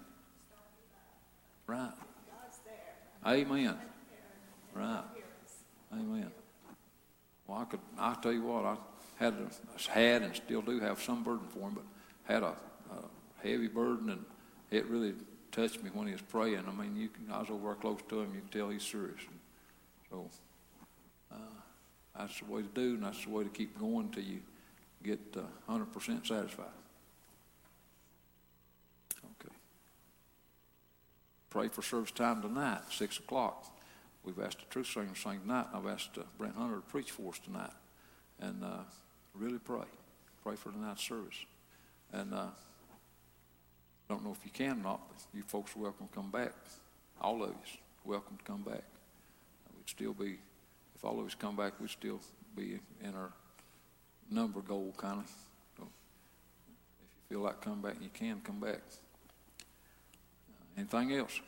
Right. 1.66 1.92
Amen. 3.26 3.76
Right. 4.74 5.04
Amen. 5.92 6.30
Well, 7.46 7.58
I 7.58 7.64
could, 7.64 7.80
I 7.98 8.14
tell 8.20 8.32
you 8.32 8.42
what, 8.42 8.64
I 8.64 8.76
had, 9.16 9.34
had 9.88 10.22
and 10.22 10.34
still 10.34 10.62
do 10.62 10.80
have 10.80 11.00
some 11.00 11.22
burden 11.22 11.46
for 11.48 11.60
him, 11.60 11.74
but 11.74 11.84
had 12.24 12.42
a 12.42 12.54
heavy 13.44 13.68
burden 13.68 14.10
and 14.10 14.24
it 14.70 14.86
really 14.86 15.14
touched 15.52 15.82
me 15.82 15.90
when 15.92 16.06
he 16.06 16.12
was 16.12 16.22
praying. 16.22 16.64
I 16.66 16.72
mean, 16.72 16.96
you 16.96 17.08
can, 17.08 17.30
I 17.30 17.40
was 17.40 17.50
over 17.50 17.74
close 17.74 18.00
to 18.08 18.20
him, 18.20 18.34
you 18.34 18.40
can 18.40 18.48
tell 18.50 18.70
he's 18.70 18.82
serious. 18.82 19.20
And 19.30 19.38
so, 20.10 20.30
uh, 21.32 21.36
that's 22.18 22.40
the 22.40 22.46
way 22.46 22.62
to 22.62 22.68
do 22.68 22.94
and 22.94 23.04
that's 23.04 23.24
the 23.24 23.30
way 23.30 23.44
to 23.44 23.50
keep 23.50 23.78
going 23.78 24.10
till 24.10 24.24
you 24.24 24.40
get 25.02 25.20
uh, 25.36 25.72
100% 25.72 26.26
satisfied. 26.26 26.66
Okay. 29.18 29.54
Pray 31.50 31.68
for 31.68 31.82
service 31.82 32.10
time 32.10 32.42
tonight, 32.42 32.80
6 32.90 33.18
o'clock. 33.18 33.70
We've 34.24 34.40
asked 34.40 34.60
the 34.60 34.66
truth 34.70 34.86
singer 34.86 35.10
to 35.14 35.20
sing 35.20 35.40
tonight, 35.40 35.66
and 35.72 35.86
I've 35.86 35.92
asked 35.92 36.16
uh, 36.16 36.22
Brent 36.38 36.56
Hunter 36.56 36.76
to 36.76 36.82
preach 36.82 37.10
for 37.10 37.28
us 37.30 37.38
tonight. 37.38 37.70
And 38.40 38.64
uh, 38.64 38.78
really 39.34 39.58
pray. 39.58 39.84
Pray 40.42 40.56
for 40.56 40.72
tonight's 40.72 41.02
service. 41.02 41.36
And 42.12 42.32
uh, 42.32 42.46
don't 44.08 44.24
know 44.24 44.32
if 44.32 44.44
you 44.44 44.50
can 44.50 44.80
or 44.80 44.82
not, 44.82 45.00
but 45.08 45.18
you 45.34 45.42
folks 45.42 45.74
are 45.76 45.80
welcome 45.80 46.08
to 46.08 46.14
come 46.14 46.30
back. 46.30 46.52
All 47.20 47.42
of 47.42 47.50
you 47.50 47.78
welcome 48.04 48.36
to 48.36 48.44
come 48.44 48.62
back. 48.62 48.84
We'd 49.76 49.88
still 49.88 50.12
be, 50.12 50.38
if 50.94 51.04
all 51.04 51.18
of 51.18 51.26
us 51.26 51.34
come 51.34 51.56
back, 51.56 51.80
we'd 51.80 51.90
still 51.90 52.20
be 52.56 52.78
in 53.02 53.14
our 53.14 53.32
number 54.30 54.60
goal, 54.60 54.94
kind 54.96 55.20
of. 55.20 55.30
So 55.76 55.82
if 55.82 57.30
you 57.30 57.36
feel 57.36 57.44
like 57.44 57.60
come 57.60 57.80
back, 57.80 57.96
you 58.00 58.10
can 58.12 58.40
come 58.40 58.60
back. 58.60 58.80
Uh, 60.48 60.78
anything 60.78 61.12
else? 61.14 61.40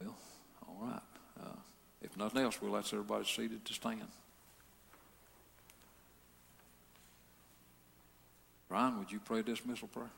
Well, 0.00 0.16
all 0.66 0.76
right. 0.82 1.00
Uh, 1.40 1.56
if 2.02 2.16
nothing 2.16 2.42
else, 2.42 2.60
we'll 2.60 2.76
ask 2.76 2.92
everybody 2.92 3.24
seated 3.24 3.64
to 3.64 3.72
stand. 3.72 4.02
Brian, 8.68 8.98
would 8.98 9.12
you 9.12 9.20
pray 9.20 9.42
dismissal 9.42 9.88
prayer? 9.88 10.10